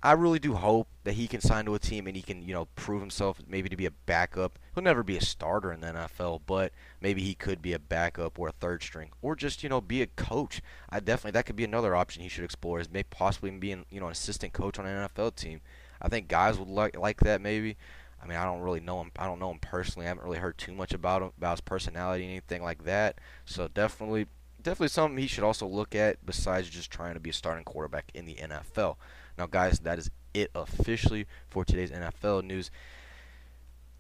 I 0.07 0.13
really 0.13 0.39
do 0.39 0.55
hope 0.55 0.87
that 1.03 1.15
he 1.15 1.27
can 1.27 1.41
sign 1.41 1.65
to 1.65 1.75
a 1.75 1.81
team 1.81 2.07
and 2.07 2.15
he 2.15 2.23
can, 2.23 2.41
you 2.41 2.55
know, 2.55 2.67
prove 2.77 3.01
himself 3.01 3.43
maybe 3.49 3.69
to 3.69 3.77
be 3.77 3.87
a 3.87 3.91
backup. 3.91 4.57
He'll 4.73 4.85
never 4.85 5.03
be 5.03 5.17
a 5.17 5.21
starter 5.21 5.73
in 5.73 5.81
the 5.81 5.89
NFL, 5.89 6.43
but 6.47 6.73
maybe 7.01 7.23
he 7.23 7.35
could 7.35 7.61
be 7.61 7.73
a 7.73 7.81
backup 7.81 8.39
or 8.39 8.47
a 8.47 8.53
third 8.53 8.85
string 8.85 9.11
or 9.21 9.35
just, 9.35 9.65
you 9.65 9.69
know, 9.69 9.81
be 9.81 10.03
a 10.03 10.07
coach. 10.07 10.63
I 10.89 11.01
definitely 11.01 11.33
that 11.33 11.47
could 11.47 11.57
be 11.57 11.65
another 11.65 11.97
option 11.97 12.23
he 12.23 12.29
should 12.29 12.45
explore 12.45 12.79
is 12.79 12.89
maybe 12.89 13.09
possibly 13.11 13.51
being, 13.51 13.85
you 13.91 13.99
know, 13.99 14.07
an 14.07 14.13
assistant 14.13 14.53
coach 14.53 14.79
on 14.79 14.87
an 14.87 15.09
NFL 15.09 15.35
team. 15.35 15.61
I 16.01 16.09
think 16.09 16.29
guys 16.29 16.57
would 16.57 16.69
like 16.69 16.97
like 16.97 17.19
that 17.23 17.41
maybe. 17.41 17.77
I 18.23 18.27
mean, 18.27 18.39
I 18.39 18.45
don't 18.45 18.61
really 18.61 18.79
know 18.79 19.01
him. 19.01 19.11
I 19.19 19.27
don't 19.27 19.41
know 19.41 19.51
him 19.51 19.59
personally. 19.59 20.07
I 20.07 20.11
haven't 20.11 20.25
really 20.25 20.39
heard 20.39 20.57
too 20.57 20.73
much 20.73 20.95
about 20.95 21.23
him, 21.23 21.33
about 21.37 21.55
his 21.55 21.61
personality, 21.63 22.25
anything 22.25 22.63
like 22.63 22.85
that. 22.85 23.19
So 23.45 23.67
definitely, 23.67 24.27
definitely 24.63 24.89
something 24.89 25.19
he 25.19 25.27
should 25.27 25.43
also 25.43 25.67
look 25.67 25.97
at 25.97 26.25
besides 26.25 26.71
just 26.71 26.93
trying 26.93 27.15
to 27.15 27.21
be 27.21 27.31
a 27.31 27.33
starting 27.33 27.65
quarterback 27.65 28.13
in 28.15 28.25
the 28.25 28.37
NFL. 28.37 28.97
Now, 29.39 29.47
guys, 29.47 29.79
that 29.81 29.99
is 29.99 30.11
it 30.35 30.51
officially 30.55 31.27
for 31.49 31.65
today's 31.65 31.91
NFL 31.91 32.45
news. 32.45 32.71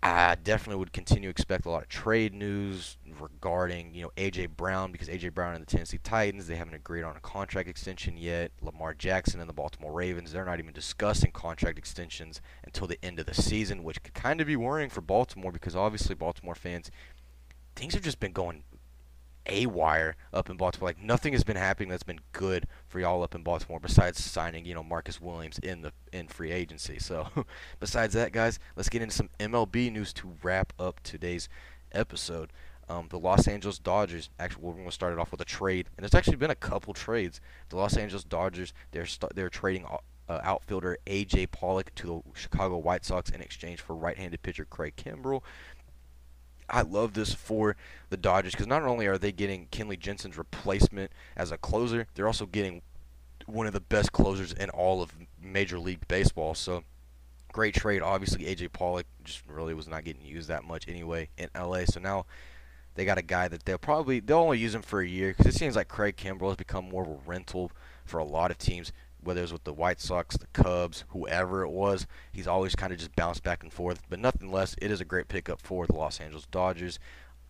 I 0.02 0.36
definitely 0.36 0.78
would 0.78 0.92
continue 0.92 1.28
to 1.28 1.30
expect 1.30 1.66
a 1.66 1.70
lot 1.70 1.82
of 1.82 1.88
trade 1.88 2.32
news 2.32 2.96
regarding, 3.18 3.94
you 3.94 4.02
know, 4.02 4.12
AJ 4.16 4.50
Brown 4.50 4.92
because 4.92 5.08
AJ 5.08 5.34
Brown 5.34 5.54
and 5.54 5.62
the 5.62 5.66
Tennessee 5.66 5.98
Titans, 5.98 6.46
they 6.46 6.54
haven't 6.54 6.74
agreed 6.74 7.02
on 7.02 7.16
a 7.16 7.20
contract 7.20 7.68
extension 7.68 8.16
yet. 8.16 8.52
Lamar 8.60 8.94
Jackson 8.94 9.40
and 9.40 9.48
the 9.48 9.54
Baltimore 9.54 9.92
Ravens, 9.92 10.30
they're 10.30 10.44
not 10.44 10.60
even 10.60 10.72
discussing 10.72 11.32
contract 11.32 11.78
extensions 11.78 12.40
until 12.62 12.86
the 12.86 13.02
end 13.04 13.18
of 13.18 13.26
the 13.26 13.34
season, 13.34 13.82
which 13.82 14.02
could 14.02 14.14
kind 14.14 14.40
of 14.40 14.46
be 14.46 14.54
worrying 14.54 14.90
for 14.90 15.00
Baltimore 15.00 15.50
because 15.50 15.74
obviously 15.74 16.14
Baltimore 16.14 16.54
fans 16.54 16.90
things 17.74 17.94
have 17.94 18.02
just 18.02 18.18
been 18.18 18.32
going 18.32 18.62
a 19.48 19.66
wire 19.66 20.16
up 20.32 20.50
in 20.50 20.56
Baltimore. 20.56 20.88
Like 20.88 21.02
nothing 21.02 21.32
has 21.32 21.44
been 21.44 21.56
happening 21.56 21.88
that's 21.88 22.02
been 22.02 22.20
good 22.32 22.66
for 22.88 23.00
y'all 23.00 23.22
up 23.22 23.34
in 23.34 23.42
Baltimore 23.42 23.80
besides 23.80 24.22
signing, 24.22 24.64
you 24.64 24.74
know, 24.74 24.82
Marcus 24.82 25.20
Williams 25.20 25.58
in 25.58 25.82
the 25.82 25.92
in 26.12 26.28
free 26.28 26.52
agency. 26.52 26.98
So 26.98 27.28
besides 27.80 28.14
that, 28.14 28.32
guys, 28.32 28.58
let's 28.76 28.88
get 28.88 29.02
into 29.02 29.14
some 29.14 29.30
MLB 29.38 29.92
news 29.92 30.12
to 30.14 30.34
wrap 30.42 30.72
up 30.78 31.00
today's 31.02 31.48
episode. 31.92 32.52
Um, 32.88 33.08
the 33.10 33.18
Los 33.18 33.48
Angeles 33.48 33.78
Dodgers. 33.78 34.30
Actually, 34.38 34.62
we're 34.62 34.72
going 34.74 34.84
to 34.84 34.92
start 34.92 35.12
it 35.12 35.18
off 35.18 35.32
with 35.32 35.40
a 35.40 35.44
trade, 35.44 35.88
and 35.96 36.04
there's 36.04 36.14
actually 36.14 36.36
been 36.36 36.52
a 36.52 36.54
couple 36.54 36.94
trades. 36.94 37.40
The 37.68 37.76
Los 37.76 37.96
Angeles 37.96 38.22
Dodgers 38.22 38.72
they're 38.92 39.06
st- 39.06 39.34
they're 39.34 39.48
trading 39.48 39.86
uh, 40.28 40.40
outfielder 40.42 40.98
AJ 41.06 41.50
Pollock 41.50 41.94
to 41.96 42.06
the 42.06 42.38
Chicago 42.38 42.76
White 42.78 43.04
Sox 43.04 43.30
in 43.30 43.40
exchange 43.40 43.80
for 43.80 43.94
right-handed 43.94 44.42
pitcher 44.42 44.64
Craig 44.64 44.94
Kimbrel. 44.96 45.42
I 46.68 46.82
love 46.82 47.14
this 47.14 47.32
for 47.32 47.76
the 48.10 48.16
Dodgers 48.16 48.52
because 48.52 48.66
not 48.66 48.82
only 48.82 49.06
are 49.06 49.18
they 49.18 49.32
getting 49.32 49.66
Kenley 49.68 49.98
Jansen's 49.98 50.38
replacement 50.38 51.12
as 51.36 51.52
a 51.52 51.58
closer, 51.58 52.06
they're 52.14 52.26
also 52.26 52.46
getting 52.46 52.82
one 53.46 53.66
of 53.66 53.72
the 53.72 53.80
best 53.80 54.12
closers 54.12 54.52
in 54.52 54.70
all 54.70 55.02
of 55.02 55.12
Major 55.40 55.78
League 55.78 56.06
Baseball. 56.08 56.54
So 56.54 56.82
great 57.52 57.74
trade. 57.74 58.02
Obviously, 58.02 58.44
AJ 58.44 58.72
Pollock 58.72 59.06
just 59.24 59.42
really 59.48 59.74
was 59.74 59.88
not 59.88 60.04
getting 60.04 60.24
used 60.24 60.48
that 60.48 60.64
much 60.64 60.88
anyway 60.88 61.28
in 61.38 61.48
LA. 61.54 61.84
So 61.84 62.00
now 62.00 62.26
they 62.96 63.04
got 63.04 63.18
a 63.18 63.22
guy 63.22 63.48
that 63.48 63.64
they'll 63.64 63.78
probably 63.78 64.20
they'll 64.20 64.38
only 64.38 64.58
use 64.58 64.74
him 64.74 64.82
for 64.82 65.00
a 65.00 65.08
year 65.08 65.28
because 65.36 65.54
it 65.54 65.58
seems 65.58 65.76
like 65.76 65.88
Craig 65.88 66.16
Kimbrel 66.16 66.48
has 66.48 66.56
become 66.56 66.88
more 66.88 67.02
of 67.02 67.08
a 67.08 67.18
rental 67.26 67.70
for 68.04 68.18
a 68.18 68.24
lot 68.24 68.50
of 68.50 68.58
teams 68.58 68.92
whether 69.26 69.40
it 69.40 69.44
was 69.44 69.52
with 69.52 69.64
the 69.64 69.72
White 69.72 70.00
Sox, 70.00 70.36
the 70.36 70.46
Cubs, 70.52 71.04
whoever 71.08 71.62
it 71.62 71.70
was. 71.70 72.06
He's 72.32 72.46
always 72.46 72.74
kind 72.74 72.92
of 72.92 72.98
just 72.98 73.16
bounced 73.16 73.42
back 73.42 73.62
and 73.62 73.72
forth. 73.72 74.02
But 74.08 74.20
nothing 74.20 74.50
less, 74.50 74.76
it 74.80 74.90
is 74.90 75.00
a 75.00 75.04
great 75.04 75.28
pickup 75.28 75.60
for 75.60 75.86
the 75.86 75.94
Los 75.94 76.20
Angeles 76.20 76.46
Dodgers. 76.46 76.98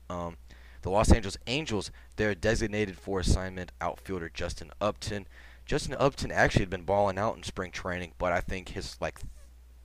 Um, 0.08 0.36
The 0.82 0.90
Los 0.90 1.12
Angeles 1.12 1.36
Angels, 1.46 1.90
they're 2.16 2.34
designated 2.34 2.96
for 2.98 3.20
assignment 3.20 3.72
outfielder 3.80 4.30
Justin 4.32 4.70
Upton. 4.80 5.26
Justin 5.64 5.96
Upton 5.98 6.30
actually 6.30 6.62
had 6.62 6.70
been 6.70 6.82
balling 6.84 7.18
out 7.18 7.36
in 7.36 7.42
spring 7.42 7.72
training, 7.72 8.12
but 8.18 8.32
I 8.32 8.40
think 8.40 8.70
his 8.70 8.96
like 9.00 9.18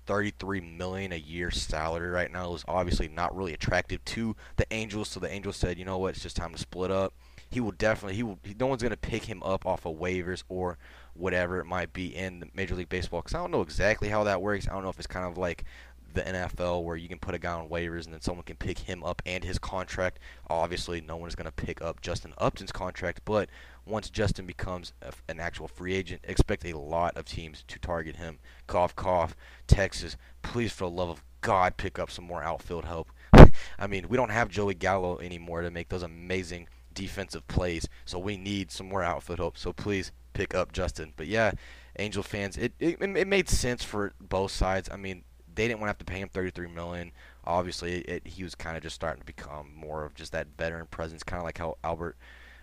33 0.06 0.62
million 0.62 1.12
a 1.12 1.18
year 1.18 1.52
salary 1.52 2.10
right 2.10 2.32
now 2.32 2.54
is 2.54 2.66
obviously 2.68 3.08
not 3.08 3.36
really 3.36 3.54
attractive 3.54 4.04
to 4.06 4.36
the 4.58 4.66
Angels. 4.72 5.10
So 5.10 5.20
the 5.20 5.32
Angels 5.32 5.58
said, 5.58 5.80
you 5.80 5.86
know 5.86 5.98
what, 5.98 6.16
it's 6.16 6.24
just 6.24 6.36
time 6.36 6.52
to 6.52 6.58
split 6.58 6.92
up. 6.92 7.14
He 7.50 7.60
will 7.60 7.72
definitely 7.72 8.16
he 8.16 8.24
will. 8.24 8.40
No 8.60 8.68
one's 8.68 8.84
gonna 8.84 8.98
pick 8.98 9.26
him 9.26 9.42
up 9.44 9.66
off 9.66 9.86
of 9.86 9.98
waivers 9.98 10.44
or 10.50 10.78
whatever 11.14 11.60
it 11.60 11.66
might 11.66 11.94
be 11.94 12.16
in 12.16 12.50
Major 12.54 12.76
League 12.76 12.90
Baseball 12.90 13.22
because 13.22 13.36
I 13.36 13.40
don't 13.40 13.52
know 13.52 13.62
exactly 13.62 14.10
how 14.10 14.24
that 14.24 14.42
works. 14.42 14.68
I 14.68 14.74
don't 14.74 14.84
know 14.84 14.90
if 14.90 14.98
it's 14.98 15.08
kind 15.08 15.26
of 15.26 15.38
like 15.38 15.66
the 16.14 16.22
NFL 16.22 16.84
where 16.84 16.98
you 16.98 17.08
can 17.08 17.20
put 17.20 17.36
a 17.36 17.40
guy 17.40 17.54
on 17.54 17.70
waivers 17.70 18.06
and 18.06 18.14
then 18.14 18.22
someone 18.22 18.44
can 18.44 18.58
pick 18.58 18.80
him 18.80 19.04
up 19.04 19.22
and 19.26 19.44
his 19.44 19.60
contract. 19.60 20.20
Obviously, 20.50 21.02
no 21.02 21.16
one 21.16 21.28
is 21.28 21.36
going 21.36 21.46
to 21.46 21.52
pick 21.52 21.82
up 21.82 22.02
Justin 22.02 22.34
Upton's 22.38 22.72
contract, 22.72 23.22
but 23.26 23.50
once 23.86 24.10
Justin 24.10 24.46
becomes 24.46 24.94
a, 25.02 25.14
an 25.30 25.40
actual 25.40 25.68
free 25.68 25.94
agent, 25.94 26.22
expect 26.24 26.66
a 26.66 26.78
lot 26.78 27.16
of 27.16 27.26
teams 27.26 27.64
to 27.68 27.80
target 27.80 28.18
him. 28.18 28.40
Cough, 28.68 28.96
cough. 28.96 29.36
Texas, 29.68 30.18
please, 30.42 30.72
for 30.72 30.86
the 30.86 30.96
love 30.96 31.10
of 31.10 31.24
God, 31.42 31.78
pick 31.78 31.98
up 31.98 32.12
some 32.12 32.26
more 32.26 32.44
outfield 32.44 32.86
help. 32.86 33.10
I 33.80 33.88
mean, 33.88 34.08
we 34.10 34.18
don't 34.18 34.30
have 34.30 34.50
Joey 34.50 34.74
Gallo 34.74 35.20
anymore 35.20 35.62
to 35.62 35.72
make 35.72 35.90
those 35.90 36.04
amazing 36.04 36.68
defensive 36.94 37.48
plays, 37.48 37.88
so 38.06 38.20
we 38.20 38.38
need 38.38 38.72
some 38.72 38.90
more 38.90 39.04
outfield 39.04 39.40
help. 39.40 39.58
So 39.58 39.74
please 39.74 40.12
pick 40.34 40.56
up 40.56 40.72
Justin. 40.72 41.14
But 41.16 41.28
yeah, 41.28 41.52
Angel 42.00 42.24
fans, 42.24 42.58
it 42.58 42.74
it, 42.80 43.02
it 43.02 43.28
made 43.28 43.50
sense 43.50 43.84
for 43.84 44.14
both 44.20 44.52
sides. 44.52 44.90
I 44.92 44.98
mean, 44.98 45.24
they 45.54 45.68
didn't 45.68 45.80
want 45.80 45.88
to 45.88 45.92
have 45.92 45.98
to 46.00 46.06
pay 46.06 46.20
him 46.20 46.30
33 46.30 46.68
million. 46.68 47.12
Obviously, 47.44 48.00
it, 48.02 48.28
he 48.28 48.44
was 48.44 48.56
kind 48.56 48.78
of 48.78 48.84
just 48.84 48.96
starting 48.96 49.22
to 49.22 49.26
become 49.26 49.74
more 49.76 50.06
of 50.06 50.16
just 50.16 50.32
that 50.32 50.48
veteran 50.58 50.88
presence, 50.88 51.24
kind 51.24 51.40
of 51.40 51.46
like 51.46 51.58
how 51.58 51.78
Albert 51.84 52.18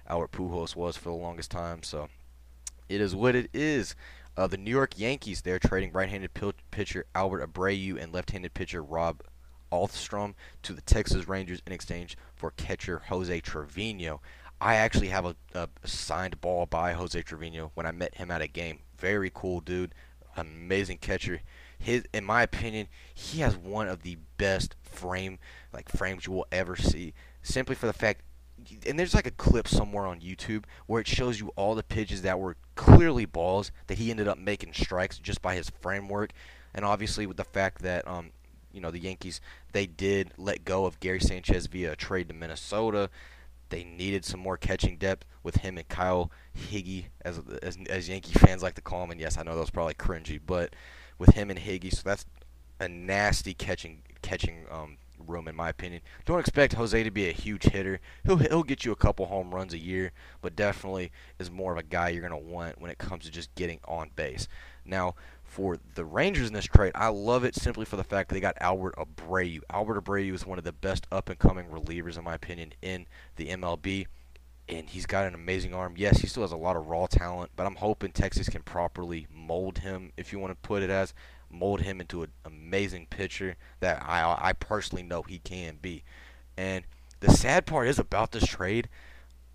Albert 0.06 0.32
Pujols 0.32 0.74
was 0.74 0.96
for 0.96 1.10
the 1.10 1.14
longest 1.14 1.50
time. 1.50 1.82
So 1.82 2.08
it 2.88 3.00
is 3.00 3.14
what 3.14 3.34
it 3.34 3.50
is. 3.52 3.94
Uh, 4.36 4.46
the 4.46 4.56
New 4.56 4.70
York 4.70 4.96
Yankees, 4.96 5.42
they're 5.42 5.58
trading 5.58 5.92
right-handed 5.92 6.30
pitcher 6.70 7.06
Albert 7.14 7.52
Abreu 7.52 8.00
and 8.00 8.12
left-handed 8.12 8.54
pitcher 8.54 8.82
Rob 8.82 9.22
Ahlstrom 9.72 10.34
to 10.62 10.72
the 10.72 10.82
Texas 10.82 11.28
Rangers 11.28 11.62
in 11.66 11.72
exchange 11.72 12.16
for 12.34 12.50
catcher 12.52 13.02
Jose 13.08 13.40
Trevino. 13.40 14.20
I 14.60 14.74
actually 14.74 15.08
have 15.08 15.24
a, 15.24 15.36
a 15.54 15.68
signed 15.84 16.40
ball 16.40 16.66
by 16.66 16.92
Jose 16.92 17.20
Trevino 17.22 17.70
when 17.74 17.86
I 17.86 17.92
met 17.92 18.16
him 18.16 18.30
at 18.30 18.42
a 18.42 18.48
game. 18.48 18.80
Very 18.98 19.30
cool 19.32 19.60
dude, 19.60 19.94
amazing 20.36 20.98
catcher. 20.98 21.40
His, 21.78 22.04
in 22.12 22.24
my 22.24 22.42
opinion, 22.42 22.88
he 23.14 23.40
has 23.40 23.56
one 23.56 23.88
of 23.88 24.02
the 24.02 24.18
best 24.36 24.74
frame 24.82 25.38
like 25.72 25.88
frames 25.88 26.26
you 26.26 26.32
will 26.32 26.46
ever 26.50 26.74
see. 26.74 27.14
Simply 27.42 27.76
for 27.76 27.86
the 27.86 27.92
fact, 27.92 28.22
and 28.84 28.98
there's 28.98 29.14
like 29.14 29.28
a 29.28 29.32
clip 29.32 29.68
somewhere 29.68 30.06
on 30.06 30.20
YouTube 30.20 30.64
where 30.86 31.00
it 31.00 31.06
shows 31.06 31.38
you 31.38 31.52
all 31.54 31.76
the 31.76 31.84
pitches 31.84 32.22
that 32.22 32.40
were 32.40 32.56
clearly 32.74 33.24
balls 33.24 33.70
that 33.86 33.98
he 33.98 34.10
ended 34.10 34.26
up 34.26 34.38
making 34.38 34.72
strikes 34.72 35.18
just 35.18 35.40
by 35.40 35.54
his 35.54 35.70
framework, 35.70 36.32
and 36.74 36.84
obviously 36.84 37.26
with 37.26 37.36
the 37.36 37.44
fact 37.44 37.82
that 37.82 38.06
um, 38.08 38.30
you 38.72 38.80
know 38.80 38.90
the 38.90 38.98
Yankees 38.98 39.40
they 39.72 39.86
did 39.86 40.32
let 40.36 40.64
go 40.64 40.86
of 40.86 41.00
Gary 41.00 41.20
Sanchez 41.20 41.66
via 41.66 41.92
a 41.92 41.96
trade 41.96 42.28
to 42.28 42.34
Minnesota. 42.34 43.10
They 43.70 43.84
needed 43.84 44.24
some 44.24 44.40
more 44.40 44.56
catching 44.56 44.96
depth 44.96 45.26
with 45.42 45.56
him 45.56 45.76
and 45.76 45.86
Kyle 45.88 46.30
Higgy, 46.56 47.06
as, 47.22 47.40
as 47.62 47.76
as 47.88 48.08
Yankee 48.08 48.32
fans 48.32 48.62
like 48.62 48.74
to 48.74 48.80
call 48.80 49.04
him. 49.04 49.10
And 49.10 49.20
yes, 49.20 49.36
I 49.36 49.42
know 49.42 49.54
that 49.54 49.60
was 49.60 49.70
probably 49.70 49.94
cringy, 49.94 50.40
but 50.44 50.74
with 51.18 51.34
him 51.34 51.50
and 51.50 51.58
Higgy, 51.58 51.92
so 51.92 52.02
that's 52.04 52.24
a 52.80 52.88
nasty 52.88 53.54
catching 53.54 54.02
catching 54.22 54.64
um, 54.70 54.96
room 55.26 55.48
in 55.48 55.56
my 55.56 55.68
opinion. 55.68 56.00
Don't 56.24 56.38
expect 56.38 56.74
Jose 56.74 57.02
to 57.02 57.10
be 57.10 57.28
a 57.28 57.32
huge 57.32 57.64
hitter. 57.64 58.00
He'll 58.24 58.36
he'll 58.36 58.62
get 58.62 58.84
you 58.84 58.92
a 58.92 58.96
couple 58.96 59.26
home 59.26 59.54
runs 59.54 59.74
a 59.74 59.78
year, 59.78 60.12
but 60.40 60.56
definitely 60.56 61.10
is 61.38 61.50
more 61.50 61.72
of 61.72 61.78
a 61.78 61.82
guy 61.82 62.10
you're 62.10 62.22
gonna 62.22 62.38
want 62.38 62.80
when 62.80 62.90
it 62.90 62.98
comes 62.98 63.24
to 63.24 63.30
just 63.30 63.54
getting 63.54 63.80
on 63.86 64.10
base. 64.16 64.48
Now, 64.84 65.14
for 65.48 65.78
the 65.94 66.04
Rangers 66.04 66.48
in 66.48 66.54
this 66.54 66.66
trade, 66.66 66.92
I 66.94 67.08
love 67.08 67.42
it 67.42 67.54
simply 67.54 67.84
for 67.84 67.96
the 67.96 68.04
fact 68.04 68.28
that 68.28 68.34
they 68.34 68.40
got 68.40 68.56
Albert 68.60 68.94
Abreu. 68.96 69.60
Albert 69.70 70.04
Abreu 70.04 70.34
is 70.34 70.46
one 70.46 70.58
of 70.58 70.64
the 70.64 70.72
best 70.72 71.06
up 71.10 71.28
and 71.28 71.38
coming 71.38 71.66
relievers, 71.66 72.18
in 72.18 72.24
my 72.24 72.34
opinion, 72.34 72.74
in 72.82 73.06
the 73.36 73.48
MLB. 73.48 74.06
And 74.68 74.88
he's 74.90 75.06
got 75.06 75.26
an 75.26 75.34
amazing 75.34 75.72
arm. 75.72 75.94
Yes, 75.96 76.18
he 76.18 76.26
still 76.26 76.42
has 76.42 76.52
a 76.52 76.56
lot 76.56 76.76
of 76.76 76.86
raw 76.86 77.06
talent, 77.06 77.50
but 77.56 77.66
I'm 77.66 77.76
hoping 77.76 78.12
Texas 78.12 78.50
can 78.50 78.62
properly 78.62 79.26
mold 79.34 79.78
him, 79.78 80.12
if 80.18 80.32
you 80.32 80.38
want 80.38 80.50
to 80.50 80.68
put 80.68 80.82
it 80.82 80.90
as, 80.90 81.14
mold 81.50 81.80
him 81.80 82.00
into 82.00 82.22
an 82.22 82.32
amazing 82.44 83.06
pitcher 83.08 83.56
that 83.80 84.02
I, 84.06 84.36
I 84.38 84.52
personally 84.52 85.02
know 85.02 85.22
he 85.22 85.38
can 85.38 85.78
be. 85.80 86.04
And 86.58 86.84
the 87.20 87.30
sad 87.30 87.64
part 87.64 87.88
is 87.88 87.98
about 87.98 88.32
this 88.32 88.46
trade, 88.46 88.90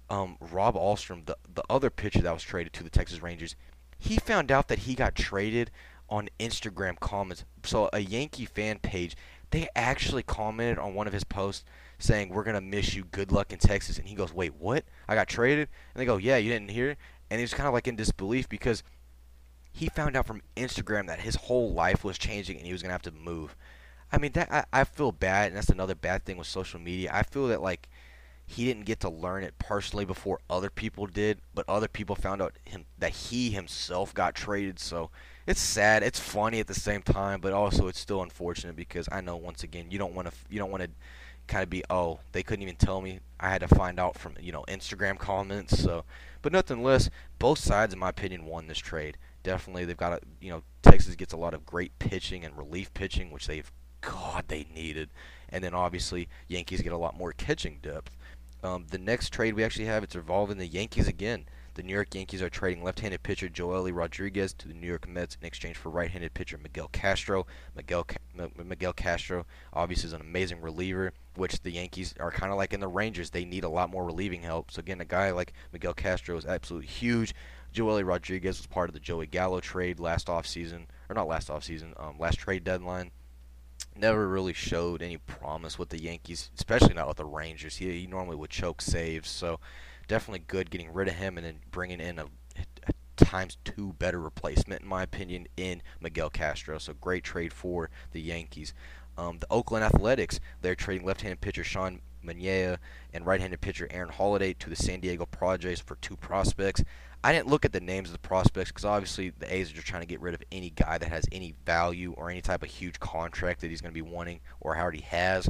um, 0.09 0.37
Rob 0.39 0.75
Ahlstrom, 0.75 1.25
the, 1.27 1.37
the 1.53 1.63
other 1.69 1.91
pitcher 1.91 2.21
that 2.21 2.33
was 2.33 2.43
traded 2.43 2.73
to 2.73 2.83
the 2.83 2.89
Texas 2.89 3.21
Rangers, 3.21 3.55
he 3.97 4.17
found 4.17 4.51
out 4.51 4.67
that 4.67 4.79
he 4.79 4.95
got 4.95 5.15
traded 5.15 5.71
on 6.09 6.29
Instagram 6.39 6.99
comments. 6.99 7.45
So 7.63 7.89
a 7.93 7.99
Yankee 7.99 8.45
fan 8.45 8.79
page, 8.79 9.15
they 9.51 9.67
actually 9.75 10.23
commented 10.23 10.77
on 10.77 10.93
one 10.93 11.07
of 11.07 11.13
his 11.13 11.23
posts 11.23 11.65
saying, 11.97 12.29
"We're 12.29 12.43
gonna 12.43 12.61
miss 12.61 12.93
you. 12.93 13.05
Good 13.05 13.31
luck 13.31 13.51
in 13.53 13.59
Texas." 13.59 13.97
And 13.97 14.07
he 14.07 14.15
goes, 14.15 14.33
"Wait, 14.33 14.53
what? 14.55 14.85
I 15.07 15.15
got 15.15 15.27
traded?" 15.27 15.69
And 15.93 16.01
they 16.01 16.05
go, 16.05 16.17
"Yeah, 16.17 16.37
you 16.37 16.51
didn't 16.51 16.71
hear?" 16.71 16.97
And 17.29 17.39
he 17.39 17.43
was 17.43 17.53
kind 17.53 17.67
of 17.67 17.73
like 17.73 17.87
in 17.87 17.95
disbelief 17.95 18.49
because 18.49 18.83
he 19.71 19.89
found 19.89 20.15
out 20.15 20.27
from 20.27 20.41
Instagram 20.55 21.07
that 21.07 21.21
his 21.21 21.35
whole 21.35 21.73
life 21.73 22.03
was 22.03 22.17
changing 22.17 22.57
and 22.57 22.65
he 22.65 22.73
was 22.73 22.81
gonna 22.81 22.93
have 22.93 23.01
to 23.03 23.11
move. 23.11 23.55
I 24.11 24.19
mean, 24.19 24.33
that 24.33 24.51
I, 24.51 24.65
I 24.71 24.83
feel 24.83 25.11
bad, 25.11 25.47
and 25.47 25.57
that's 25.57 25.69
another 25.69 25.95
bad 25.95 26.23
thing 26.23 26.37
with 26.37 26.45
social 26.45 26.79
media. 26.79 27.09
I 27.11 27.23
feel 27.23 27.47
that 27.47 27.61
like 27.61 27.89
he 28.53 28.65
didn't 28.65 28.85
get 28.85 28.99
to 28.99 29.09
learn 29.09 29.43
it 29.43 29.57
personally 29.57 30.05
before 30.05 30.39
other 30.49 30.69
people 30.69 31.07
did, 31.07 31.39
but 31.55 31.65
other 31.67 31.87
people 31.87 32.15
found 32.15 32.41
out 32.41 32.53
him 32.63 32.85
that 32.99 33.11
he 33.11 33.49
himself 33.49 34.13
got 34.13 34.35
traded. 34.35 34.79
So 34.79 35.09
it's 35.47 35.59
sad. 35.59 36.03
It's 36.03 36.19
funny 36.19 36.59
at 36.59 36.67
the 36.67 36.73
same 36.75 37.01
time, 37.01 37.41
but 37.41 37.51
also 37.51 37.87
it's 37.87 37.99
still 37.99 38.21
unfortunate 38.21 38.75
because 38.75 39.09
I 39.11 39.21
know 39.21 39.35
once 39.35 39.63
again 39.63 39.87
you 39.89 39.97
don't 39.97 40.13
want 40.13 40.29
to 40.29 40.33
you 40.49 40.59
don't 40.59 40.71
want 40.71 40.83
to 40.83 40.89
kind 41.47 41.63
of 41.63 41.69
be 41.69 41.83
oh 41.89 42.19
they 42.31 42.43
couldn't 42.43 42.63
even 42.63 42.75
tell 42.75 43.01
me. 43.01 43.19
I 43.39 43.49
had 43.49 43.61
to 43.61 43.67
find 43.67 43.99
out 43.99 44.17
from 44.17 44.35
you 44.39 44.51
know 44.51 44.63
Instagram 44.67 45.17
comments. 45.17 45.81
So, 45.81 46.05
but 46.41 46.51
nothing 46.51 46.83
less, 46.83 47.09
both 47.39 47.59
sides 47.59 47.93
in 47.93 47.99
my 47.99 48.09
opinion 48.09 48.45
won 48.45 48.67
this 48.67 48.77
trade. 48.77 49.17
Definitely, 49.41 49.85
they've 49.85 49.97
got 49.97 50.13
a 50.13 50.19
you 50.39 50.51
know 50.51 50.61
Texas 50.83 51.15
gets 51.15 51.33
a 51.33 51.37
lot 51.37 51.55
of 51.55 51.65
great 51.65 51.97
pitching 51.97 52.45
and 52.45 52.55
relief 52.55 52.93
pitching, 52.93 53.31
which 53.31 53.47
they've 53.47 53.71
God 54.01 54.45
they 54.47 54.67
needed, 54.73 55.09
and 55.49 55.63
then 55.63 55.73
obviously 55.73 56.27
Yankees 56.47 56.81
get 56.81 56.93
a 56.93 56.97
lot 56.97 57.17
more 57.17 57.31
catching 57.31 57.79
depth. 57.81 58.11
Um, 58.63 58.85
the 58.89 58.97
next 58.97 59.33
trade 59.33 59.55
we 59.55 59.63
actually 59.63 59.85
have 59.85 60.03
it's 60.03 60.15
involving 60.15 60.57
the 60.57 60.65
Yankees 60.65 61.09
again. 61.09 61.45
The 61.73 61.83
New 61.83 61.91
York 61.91 62.15
Yankees 62.15 62.41
are 62.41 62.49
trading 62.49 62.83
left-handed 62.83 63.21
pitcher 63.21 63.49
Joely 63.49 63.93
Rodriguez 63.93 64.53
to 64.53 64.67
the 64.69 64.73
New 64.73 64.87
York 64.87 65.05
Mets 65.07 65.37
in 65.41 65.45
exchange 65.45 65.75
for 65.75 65.89
right-handed 65.89 66.33
pitcher 66.33 66.57
Miguel 66.57 66.87
Castro. 66.93 67.45
Miguel 67.75 68.05
Miguel 68.63 68.93
Castro 68.93 69.45
obviously 69.73 70.07
is 70.07 70.13
an 70.13 70.21
amazing 70.21 70.61
reliever, 70.61 71.11
which 71.35 71.61
the 71.61 71.71
Yankees 71.71 72.13
are 72.19 72.31
kind 72.31 72.53
of 72.53 72.57
like 72.57 72.73
in 72.73 72.79
the 72.79 72.87
Rangers. 72.87 73.31
They 73.31 73.43
need 73.43 73.65
a 73.65 73.69
lot 73.69 73.89
more 73.89 74.05
relieving 74.05 74.43
help. 74.43 74.71
So 74.71 74.79
again, 74.79 75.01
a 75.01 75.05
guy 75.05 75.31
like 75.31 75.51
Miguel 75.73 75.93
Castro 75.93 76.37
is 76.37 76.45
absolutely 76.45 76.87
huge. 76.87 77.33
Joely 77.73 78.05
Rodriguez 78.05 78.59
was 78.59 78.67
part 78.67 78.89
of 78.89 78.93
the 78.93 78.99
Joey 78.99 79.25
Gallo 79.25 79.59
trade 79.59 79.99
last 79.99 80.27
offseason, 80.27 80.85
or 81.09 81.15
not 81.15 81.27
last 81.27 81.49
offseason, 81.49 81.99
um, 82.01 82.17
last 82.17 82.37
trade 82.37 82.63
deadline 82.63 83.11
never 83.97 84.27
really 84.27 84.53
showed 84.53 85.01
any 85.01 85.17
promise 85.17 85.77
with 85.77 85.89
the 85.89 86.01
Yankees, 86.01 86.49
especially 86.55 86.93
not 86.93 87.07
with 87.07 87.17
the 87.17 87.25
Rangers. 87.25 87.77
He, 87.77 88.01
he 88.01 88.07
normally 88.07 88.35
would 88.35 88.49
choke 88.49 88.81
saves, 88.81 89.29
so 89.29 89.59
definitely 90.07 90.43
good 90.47 90.69
getting 90.69 90.93
rid 90.93 91.07
of 91.07 91.15
him 91.15 91.37
and 91.37 91.45
then 91.45 91.59
bringing 91.71 91.99
in 91.99 92.19
a, 92.19 92.25
a 92.87 92.93
times 93.15 93.57
two 93.63 93.93
better 93.93 94.19
replacement, 94.19 94.81
in 94.81 94.87
my 94.87 95.03
opinion, 95.03 95.47
in 95.57 95.81
Miguel 95.99 96.29
Castro. 96.29 96.77
So 96.77 96.93
great 96.93 97.23
trade 97.23 97.53
for 97.53 97.89
the 98.11 98.21
Yankees. 98.21 98.73
Um, 99.17 99.39
the 99.39 99.47
Oakland 99.51 99.83
Athletics, 99.83 100.39
they're 100.61 100.75
trading 100.75 101.05
left-handed 101.05 101.41
pitcher 101.41 101.63
Sean 101.63 102.01
Manaea 102.23 102.77
and 103.13 103.25
right-handed 103.25 103.61
pitcher 103.61 103.87
Aaron 103.91 104.09
Holiday 104.09 104.53
to 104.53 104.69
the 104.69 104.75
San 104.75 104.99
Diego 104.99 105.25
Padres 105.25 105.79
for 105.79 105.95
two 105.95 106.15
prospects. 106.15 106.83
I 107.23 107.31
didn't 107.31 107.47
look 107.47 107.63
at 107.63 107.71
the 107.71 107.79
names 107.79 108.09
of 108.09 108.13
the 108.13 108.19
prospects 108.19 108.71
because 108.71 108.83
obviously 108.83 109.29
the 109.29 109.53
A's 109.53 109.71
are 109.71 109.75
just 109.75 109.87
trying 109.87 110.01
to 110.01 110.07
get 110.07 110.19
rid 110.19 110.33
of 110.33 110.43
any 110.51 110.71
guy 110.71 110.97
that 110.97 111.09
has 111.09 111.25
any 111.31 111.55
value 111.65 112.13
or 112.17 112.29
any 112.29 112.41
type 112.41 112.63
of 112.63 112.69
huge 112.69 112.99
contract 112.99 113.61
that 113.61 113.69
he's 113.69 113.79
going 113.79 113.93
to 113.93 114.03
be 114.03 114.09
wanting 114.09 114.41
or 114.59 114.77
already 114.77 115.01
has. 115.01 115.47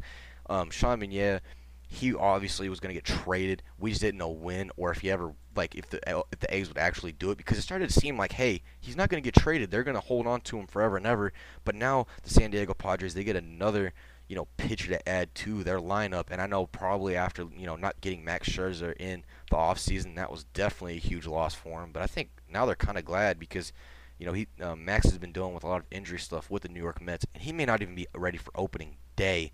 Um, 0.50 0.70
Sean 0.70 1.00
Manaea, 1.00 1.40
he 1.88 2.14
obviously 2.14 2.70
was 2.70 2.80
going 2.80 2.94
to 2.94 3.02
get 3.02 3.06
traded. 3.06 3.64
We 3.80 3.90
just 3.90 4.02
didn't 4.02 4.20
know 4.20 4.30
when 4.30 4.70
or 4.78 4.92
if 4.92 5.00
he 5.00 5.10
ever 5.10 5.34
like 5.56 5.76
if 5.76 5.90
the 5.90 6.00
if 6.32 6.40
the 6.40 6.54
A's 6.54 6.68
would 6.68 6.78
actually 6.78 7.12
do 7.12 7.32
it 7.32 7.38
because 7.38 7.58
it 7.58 7.62
started 7.62 7.90
to 7.90 8.00
seem 8.00 8.18
like 8.18 8.32
hey 8.32 8.64
he's 8.80 8.96
not 8.96 9.10
going 9.10 9.22
to 9.22 9.26
get 9.26 9.40
traded. 9.40 9.70
They're 9.70 9.84
going 9.84 9.96
to 9.96 10.02
hold 10.02 10.26
on 10.26 10.42
to 10.42 10.58
him 10.58 10.68
forever 10.68 10.98
and 10.98 11.06
ever. 11.06 11.34
But 11.64 11.76
now 11.76 12.08
the 12.24 12.30
San 12.30 12.52
Diego 12.52 12.74
Padres 12.74 13.14
they 13.14 13.24
get 13.24 13.36
another 13.36 13.94
you 14.28 14.36
know 14.36 14.48
pitcher 14.58 14.90
to 14.90 15.10
add 15.10 15.34
to 15.36 15.64
their 15.64 15.80
lineup, 15.80 16.26
and 16.32 16.42
I 16.42 16.48
know 16.48 16.66
probably 16.66 17.16
after 17.16 17.48
you 17.58 17.66
know 17.66 17.76
not 17.76 18.02
getting 18.02 18.24
Max 18.24 18.50
Scherzer 18.50 18.94
in 19.00 19.24
the 19.50 19.58
offseason, 19.58 20.16
that 20.16 20.32
was 20.32 20.46
definitely 20.46 20.98
a 20.98 21.00
huge 21.00 21.28
loss 21.28 21.54
for 21.54 21.84
him. 21.84 21.92
But 21.92 22.04
I 22.04 22.08
think 22.08 22.30
now 22.50 22.66
they're 22.66 22.76
kind 22.76 22.98
of 22.98 23.06
glad 23.06 23.40
because, 23.40 23.74
you 24.18 24.26
know, 24.26 24.34
he 24.34 24.48
uh, 24.62 24.76
Max 24.76 25.06
has 25.06 25.18
been 25.18 25.32
dealing 25.32 25.54
with 25.54 25.64
a 25.64 25.68
lot 25.68 25.82
of 25.82 25.86
injury 25.92 26.20
stuff 26.20 26.50
with 26.50 26.64
the 26.64 26.70
New 26.70 26.82
York 26.82 27.02
Mets, 27.02 27.26
and 27.34 27.44
he 27.44 27.52
may 27.52 27.66
not 27.66 27.82
even 27.82 27.96
be 27.96 28.08
ready 28.16 28.38
for 28.38 28.52
opening 28.56 28.98
day 29.16 29.52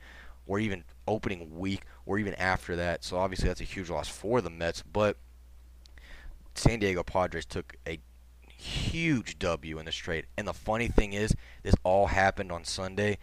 or 0.49 0.59
even 0.59 0.83
opening 1.07 1.59
week, 1.59 1.83
or 2.07 2.17
even 2.17 2.33
after 2.33 2.75
that. 2.75 3.03
So 3.03 3.17
obviously 3.17 3.47
that's 3.47 3.61
a 3.61 3.65
huge 3.65 3.89
loss 3.89 4.07
for 4.09 4.41
the 4.41 4.49
Mets. 4.49 4.81
But 4.81 5.17
San 6.55 6.79
Diego 6.79 7.03
Padres 7.03 7.45
took 7.45 7.75
a 7.87 7.99
huge 8.47 9.37
W 9.37 9.77
in 9.77 9.85
this 9.85 9.95
trade. 9.95 10.25
And 10.37 10.47
the 10.47 10.53
funny 10.53 10.87
thing 10.87 11.13
is, 11.13 11.35
this 11.61 11.75
all 11.83 12.07
happened 12.07 12.51
on 12.51 12.65
Sunday, 12.65 13.19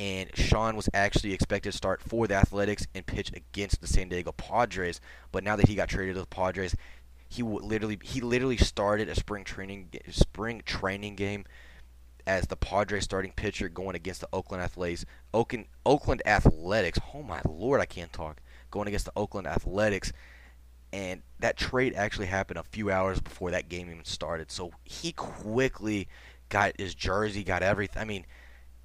and 0.00 0.30
Sean 0.34 0.76
was 0.76 0.88
actually 0.94 1.34
expected 1.34 1.72
to 1.72 1.76
start 1.76 2.00
for 2.00 2.26
the 2.26 2.34
Athletics 2.34 2.86
and 2.94 3.04
pitch 3.04 3.30
against 3.34 3.82
the 3.82 3.86
San 3.86 4.08
Diego 4.08 4.32
Padres. 4.32 4.98
But 5.30 5.44
now 5.44 5.56
that 5.56 5.68
he 5.68 5.74
got 5.74 5.90
traded 5.90 6.14
to 6.14 6.22
the 6.22 6.26
Padres, 6.26 6.74
he 7.28 7.42
literally 7.42 7.98
he 8.02 8.22
literally 8.22 8.56
started 8.56 9.10
a 9.10 9.14
spring 9.14 9.44
training 9.44 9.90
spring 10.08 10.62
training 10.64 11.16
game 11.16 11.44
as 12.26 12.46
the 12.46 12.56
Padres 12.56 13.04
starting 13.04 13.32
pitcher 13.36 13.68
going 13.68 13.94
against 13.94 14.22
the 14.22 14.28
Oakland 14.32 14.62
Athletics. 14.62 15.04
Oakland 15.34 15.66
Oakland 15.84 16.22
Athletics. 16.24 16.98
Oh 17.14 17.22
my 17.22 17.42
lord, 17.46 17.82
I 17.82 17.86
can't 17.86 18.12
talk. 18.12 18.40
Going 18.70 18.88
against 18.88 19.04
the 19.04 19.12
Oakland 19.14 19.46
Athletics 19.46 20.14
and 20.94 21.20
that 21.40 21.58
trade 21.58 21.94
actually 21.94 22.26
happened 22.26 22.58
a 22.58 22.64
few 22.64 22.90
hours 22.90 23.20
before 23.20 23.50
that 23.50 23.68
game 23.68 23.90
even 23.90 24.04
started. 24.04 24.50
So 24.50 24.72
he 24.82 25.12
quickly 25.12 26.08
got 26.48 26.72
his 26.80 26.94
jersey, 26.94 27.44
got 27.44 27.62
everything. 27.62 28.00
I 28.00 28.06
mean, 28.06 28.24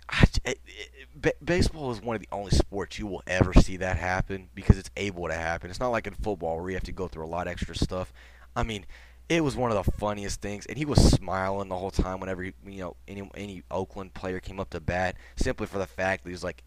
I, 0.09 0.23
it, 0.43 0.59
it, 0.65 0.89
eh, 1.23 1.27
eh, 1.27 1.31
baseball 1.43 1.91
is 1.91 2.01
one 2.01 2.15
of 2.15 2.21
the 2.21 2.27
only 2.31 2.51
sports 2.51 2.99
you 2.99 3.07
will 3.07 3.23
ever 3.27 3.53
see 3.53 3.77
that 3.77 3.97
happen 3.97 4.49
because 4.53 4.77
it's 4.77 4.91
able 4.95 5.27
to 5.27 5.33
happen. 5.33 5.69
It's 5.69 5.79
not 5.79 5.89
like 5.89 6.07
in 6.07 6.13
football 6.13 6.59
where 6.59 6.69
you 6.69 6.75
have 6.75 6.83
to 6.83 6.91
go 6.91 7.07
through 7.07 7.25
a 7.25 7.27
lot 7.27 7.47
extra 7.47 7.75
stuff. 7.75 8.13
I 8.55 8.63
mean, 8.63 8.85
it 9.27 9.43
was 9.43 9.55
one 9.55 9.71
of 9.71 9.83
the 9.83 9.91
funniest 9.91 10.41
things, 10.41 10.65
and 10.67 10.77
he 10.77 10.85
was 10.85 11.03
smiling 11.03 11.69
the 11.69 11.77
whole 11.77 11.91
time 11.91 12.19
whenever 12.19 12.43
you 12.43 12.53
know 12.65 12.95
any 13.07 13.29
any 13.35 13.63
Oakland 13.71 14.13
player 14.13 14.39
came 14.39 14.59
up 14.59 14.69
to 14.71 14.79
bat, 14.79 15.15
simply 15.35 15.65
for 15.65 15.79
the 15.79 15.87
fact 15.87 16.23
that 16.23 16.29
he 16.29 16.33
was 16.33 16.43
like, 16.43 16.63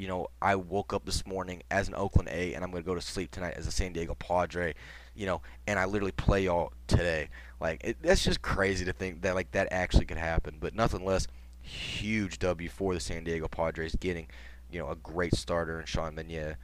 you 0.00 0.08
know, 0.08 0.28
I 0.40 0.56
woke 0.56 0.94
up 0.94 1.04
this 1.04 1.26
morning 1.26 1.62
as 1.70 1.88
an 1.88 1.94
Oakland 1.94 2.30
A, 2.30 2.54
and 2.54 2.64
I'm 2.64 2.70
going 2.70 2.82
to 2.82 2.86
go 2.86 2.94
to 2.94 3.02
sleep 3.02 3.30
tonight 3.30 3.54
as 3.58 3.66
a 3.66 3.70
San 3.70 3.92
Diego 3.92 4.14
Padre, 4.14 4.74
you 5.14 5.26
know, 5.26 5.42
and 5.66 5.78
I 5.78 5.84
literally 5.84 6.12
play 6.12 6.44
y'all 6.44 6.72
today. 6.86 7.28
Like, 7.60 7.84
it, 7.84 7.98
that's 8.02 8.24
just 8.24 8.40
crazy 8.40 8.86
to 8.86 8.94
think 8.94 9.20
that, 9.20 9.34
like, 9.34 9.50
that 9.52 9.68
actually 9.70 10.06
could 10.06 10.16
happen. 10.16 10.56
But 10.58 10.74
nothing 10.74 11.04
less, 11.04 11.26
huge 11.62 12.38
W 12.38 12.68
for 12.68 12.94
the 12.94 13.00
San 13.00 13.24
Diego 13.24 13.48
Padres 13.48 13.96
getting, 13.96 14.26
you 14.70 14.78
know, 14.78 14.88
a 14.88 14.96
great 14.96 15.34
starter 15.34 15.80
in 15.80 15.86
Sean 15.86 16.14
Manaea. 16.14 16.56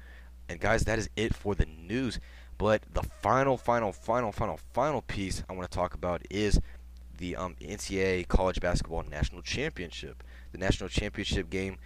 And, 0.48 0.60
guys, 0.60 0.84
that 0.84 0.98
is 0.98 1.10
it 1.16 1.34
for 1.34 1.54
the 1.54 1.66
news. 1.66 2.20
But 2.58 2.82
the 2.92 3.02
final, 3.02 3.56
final, 3.56 3.92
final, 3.92 4.32
final, 4.32 4.58
final 4.72 5.02
piece 5.02 5.42
I 5.48 5.52
want 5.52 5.70
to 5.70 5.76
talk 5.76 5.94
about 5.94 6.22
is 6.30 6.60
the 7.18 7.36
um, 7.36 7.56
NCAA 7.60 8.28
College 8.28 8.60
Basketball 8.60 9.02
National 9.02 9.42
Championship. 9.42 10.22
The 10.52 10.58
National 10.58 10.88
Championship 10.88 11.50
game 11.50 11.78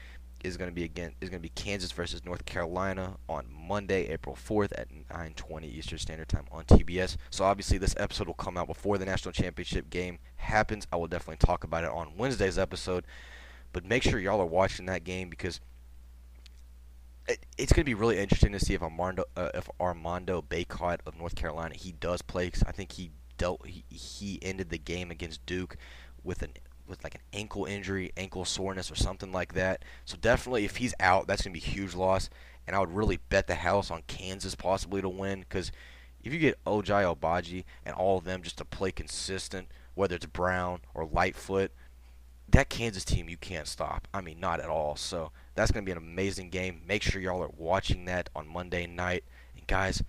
is 0.44 0.56
going 0.56 0.70
to 0.70 0.74
be 0.74 0.84
again 0.84 1.14
is 1.20 1.28
going 1.28 1.40
to 1.40 1.42
be 1.42 1.50
Kansas 1.50 1.92
versus 1.92 2.24
North 2.24 2.44
Carolina 2.44 3.16
on 3.28 3.46
Monday, 3.50 4.08
April 4.08 4.36
4th 4.36 4.72
at 4.76 4.88
9:20 5.08 5.64
Eastern 5.64 5.98
Standard 5.98 6.28
Time 6.28 6.46
on 6.50 6.64
TBS. 6.64 7.16
So 7.30 7.44
obviously 7.44 7.78
this 7.78 7.94
episode 7.98 8.26
will 8.26 8.34
come 8.34 8.56
out 8.56 8.66
before 8.66 8.98
the 8.98 9.04
national 9.04 9.32
championship 9.32 9.90
game 9.90 10.18
happens. 10.36 10.86
I 10.92 10.96
will 10.96 11.06
definitely 11.06 11.38
talk 11.38 11.64
about 11.64 11.84
it 11.84 11.90
on 11.90 12.16
Wednesday's 12.16 12.58
episode. 12.58 13.04
But 13.72 13.84
make 13.84 14.02
sure 14.02 14.18
y'all 14.18 14.40
are 14.40 14.46
watching 14.46 14.86
that 14.86 15.04
game 15.04 15.30
because 15.30 15.60
it, 17.28 17.46
it's 17.56 17.72
going 17.72 17.82
to 17.82 17.88
be 17.88 17.94
really 17.94 18.18
interesting 18.18 18.52
to 18.52 18.60
see 18.60 18.74
if 18.74 18.82
Armando 18.82 19.24
uh, 19.36 19.50
if 19.54 19.68
Armando 19.80 20.42
Bacot 20.42 20.98
of 21.06 21.16
North 21.16 21.36
Carolina 21.36 21.74
he 21.76 21.92
does 21.92 22.22
play. 22.22 22.50
I 22.66 22.72
think 22.72 22.92
he 22.92 23.10
dealt 23.38 23.66
he, 23.66 23.84
he 23.88 24.38
ended 24.42 24.70
the 24.70 24.78
game 24.78 25.10
against 25.10 25.44
Duke 25.46 25.76
with 26.22 26.42
an 26.42 26.52
with 26.90 27.02
like 27.04 27.14
an 27.14 27.22
ankle 27.32 27.64
injury, 27.64 28.12
ankle 28.16 28.44
soreness, 28.44 28.90
or 28.90 28.96
something 28.96 29.32
like 29.32 29.54
that. 29.54 29.84
So 30.04 30.16
definitely, 30.20 30.64
if 30.64 30.76
he's 30.76 30.94
out, 31.00 31.26
that's 31.26 31.42
gonna 31.42 31.54
be 31.54 31.60
a 31.60 31.62
huge 31.62 31.94
loss. 31.94 32.28
And 32.66 32.76
I 32.76 32.80
would 32.80 32.94
really 32.94 33.18
bet 33.30 33.46
the 33.46 33.54
house 33.54 33.90
on 33.90 34.02
Kansas 34.06 34.54
possibly 34.54 35.00
to 35.00 35.08
win 35.08 35.40
because 35.40 35.72
if 36.22 36.32
you 36.32 36.38
get 36.38 36.62
Ochai 36.64 37.16
Agbaji 37.16 37.64
and 37.84 37.94
all 37.94 38.18
of 38.18 38.24
them 38.24 38.42
just 38.42 38.58
to 38.58 38.64
play 38.64 38.92
consistent, 38.92 39.68
whether 39.94 40.14
it's 40.14 40.26
Brown 40.26 40.80
or 40.94 41.04
Lightfoot, 41.06 41.72
that 42.48 42.68
Kansas 42.68 43.04
team 43.04 43.28
you 43.28 43.36
can't 43.36 43.66
stop. 43.66 44.08
I 44.12 44.20
mean, 44.20 44.40
not 44.40 44.60
at 44.60 44.68
all. 44.68 44.96
So 44.96 45.30
that's 45.54 45.70
going 45.70 45.84
to 45.84 45.86
be 45.86 45.92
an 45.92 45.98
amazing 45.98 46.50
game. 46.50 46.82
Make 46.86 47.02
sure 47.02 47.20
y'all 47.20 47.42
are 47.42 47.50
watching 47.56 48.04
that 48.06 48.28
on 48.34 48.48
Monday 48.48 48.86
night. 48.86 49.24
And 49.56 49.66
guys, 49.66 50.02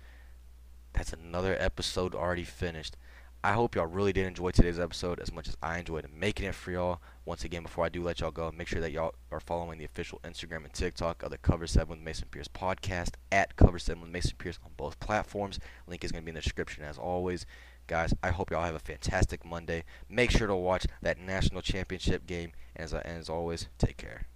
that's 0.92 1.12
another 1.12 1.56
episode 1.58 2.14
already 2.14 2.44
finished. 2.44 2.96
I 3.44 3.54
hope 3.54 3.74
y'all 3.74 3.86
really 3.86 4.12
did 4.12 4.24
enjoy 4.28 4.52
today's 4.52 4.78
episode 4.78 5.18
as 5.18 5.32
much 5.32 5.48
as 5.48 5.56
I 5.60 5.80
enjoyed 5.80 6.06
making 6.14 6.46
it 6.46 6.54
for 6.54 6.70
y'all. 6.70 7.00
Once 7.24 7.42
again, 7.42 7.64
before 7.64 7.84
I 7.84 7.88
do 7.88 8.00
let 8.00 8.20
y'all 8.20 8.30
go, 8.30 8.52
make 8.56 8.68
sure 8.68 8.80
that 8.80 8.92
y'all 8.92 9.16
are 9.32 9.40
following 9.40 9.80
the 9.80 9.84
official 9.84 10.20
Instagram 10.22 10.62
and 10.62 10.72
TikTok 10.72 11.24
of 11.24 11.30
the 11.30 11.38
Cover 11.38 11.66
7 11.66 11.88
with 11.88 11.98
Mason 11.98 12.28
Pierce 12.30 12.46
podcast 12.46 13.14
at 13.32 13.56
Cover 13.56 13.80
7 13.80 14.00
with 14.00 14.12
Mason 14.12 14.34
Pierce 14.38 14.60
on 14.64 14.70
both 14.76 15.00
platforms. 15.00 15.58
Link 15.88 16.04
is 16.04 16.12
going 16.12 16.22
to 16.22 16.24
be 16.24 16.30
in 16.30 16.36
the 16.36 16.40
description 16.40 16.84
as 16.84 16.98
always. 16.98 17.44
Guys, 17.88 18.14
I 18.22 18.30
hope 18.30 18.52
y'all 18.52 18.62
have 18.62 18.76
a 18.76 18.78
fantastic 18.78 19.44
Monday. 19.44 19.82
Make 20.08 20.30
sure 20.30 20.46
to 20.46 20.54
watch 20.54 20.86
that 21.00 21.18
national 21.18 21.62
championship 21.62 22.28
game. 22.28 22.52
And 22.76 22.84
as, 22.84 22.92
and 22.92 23.18
as 23.18 23.28
always, 23.28 23.66
take 23.76 23.96
care. 23.96 24.26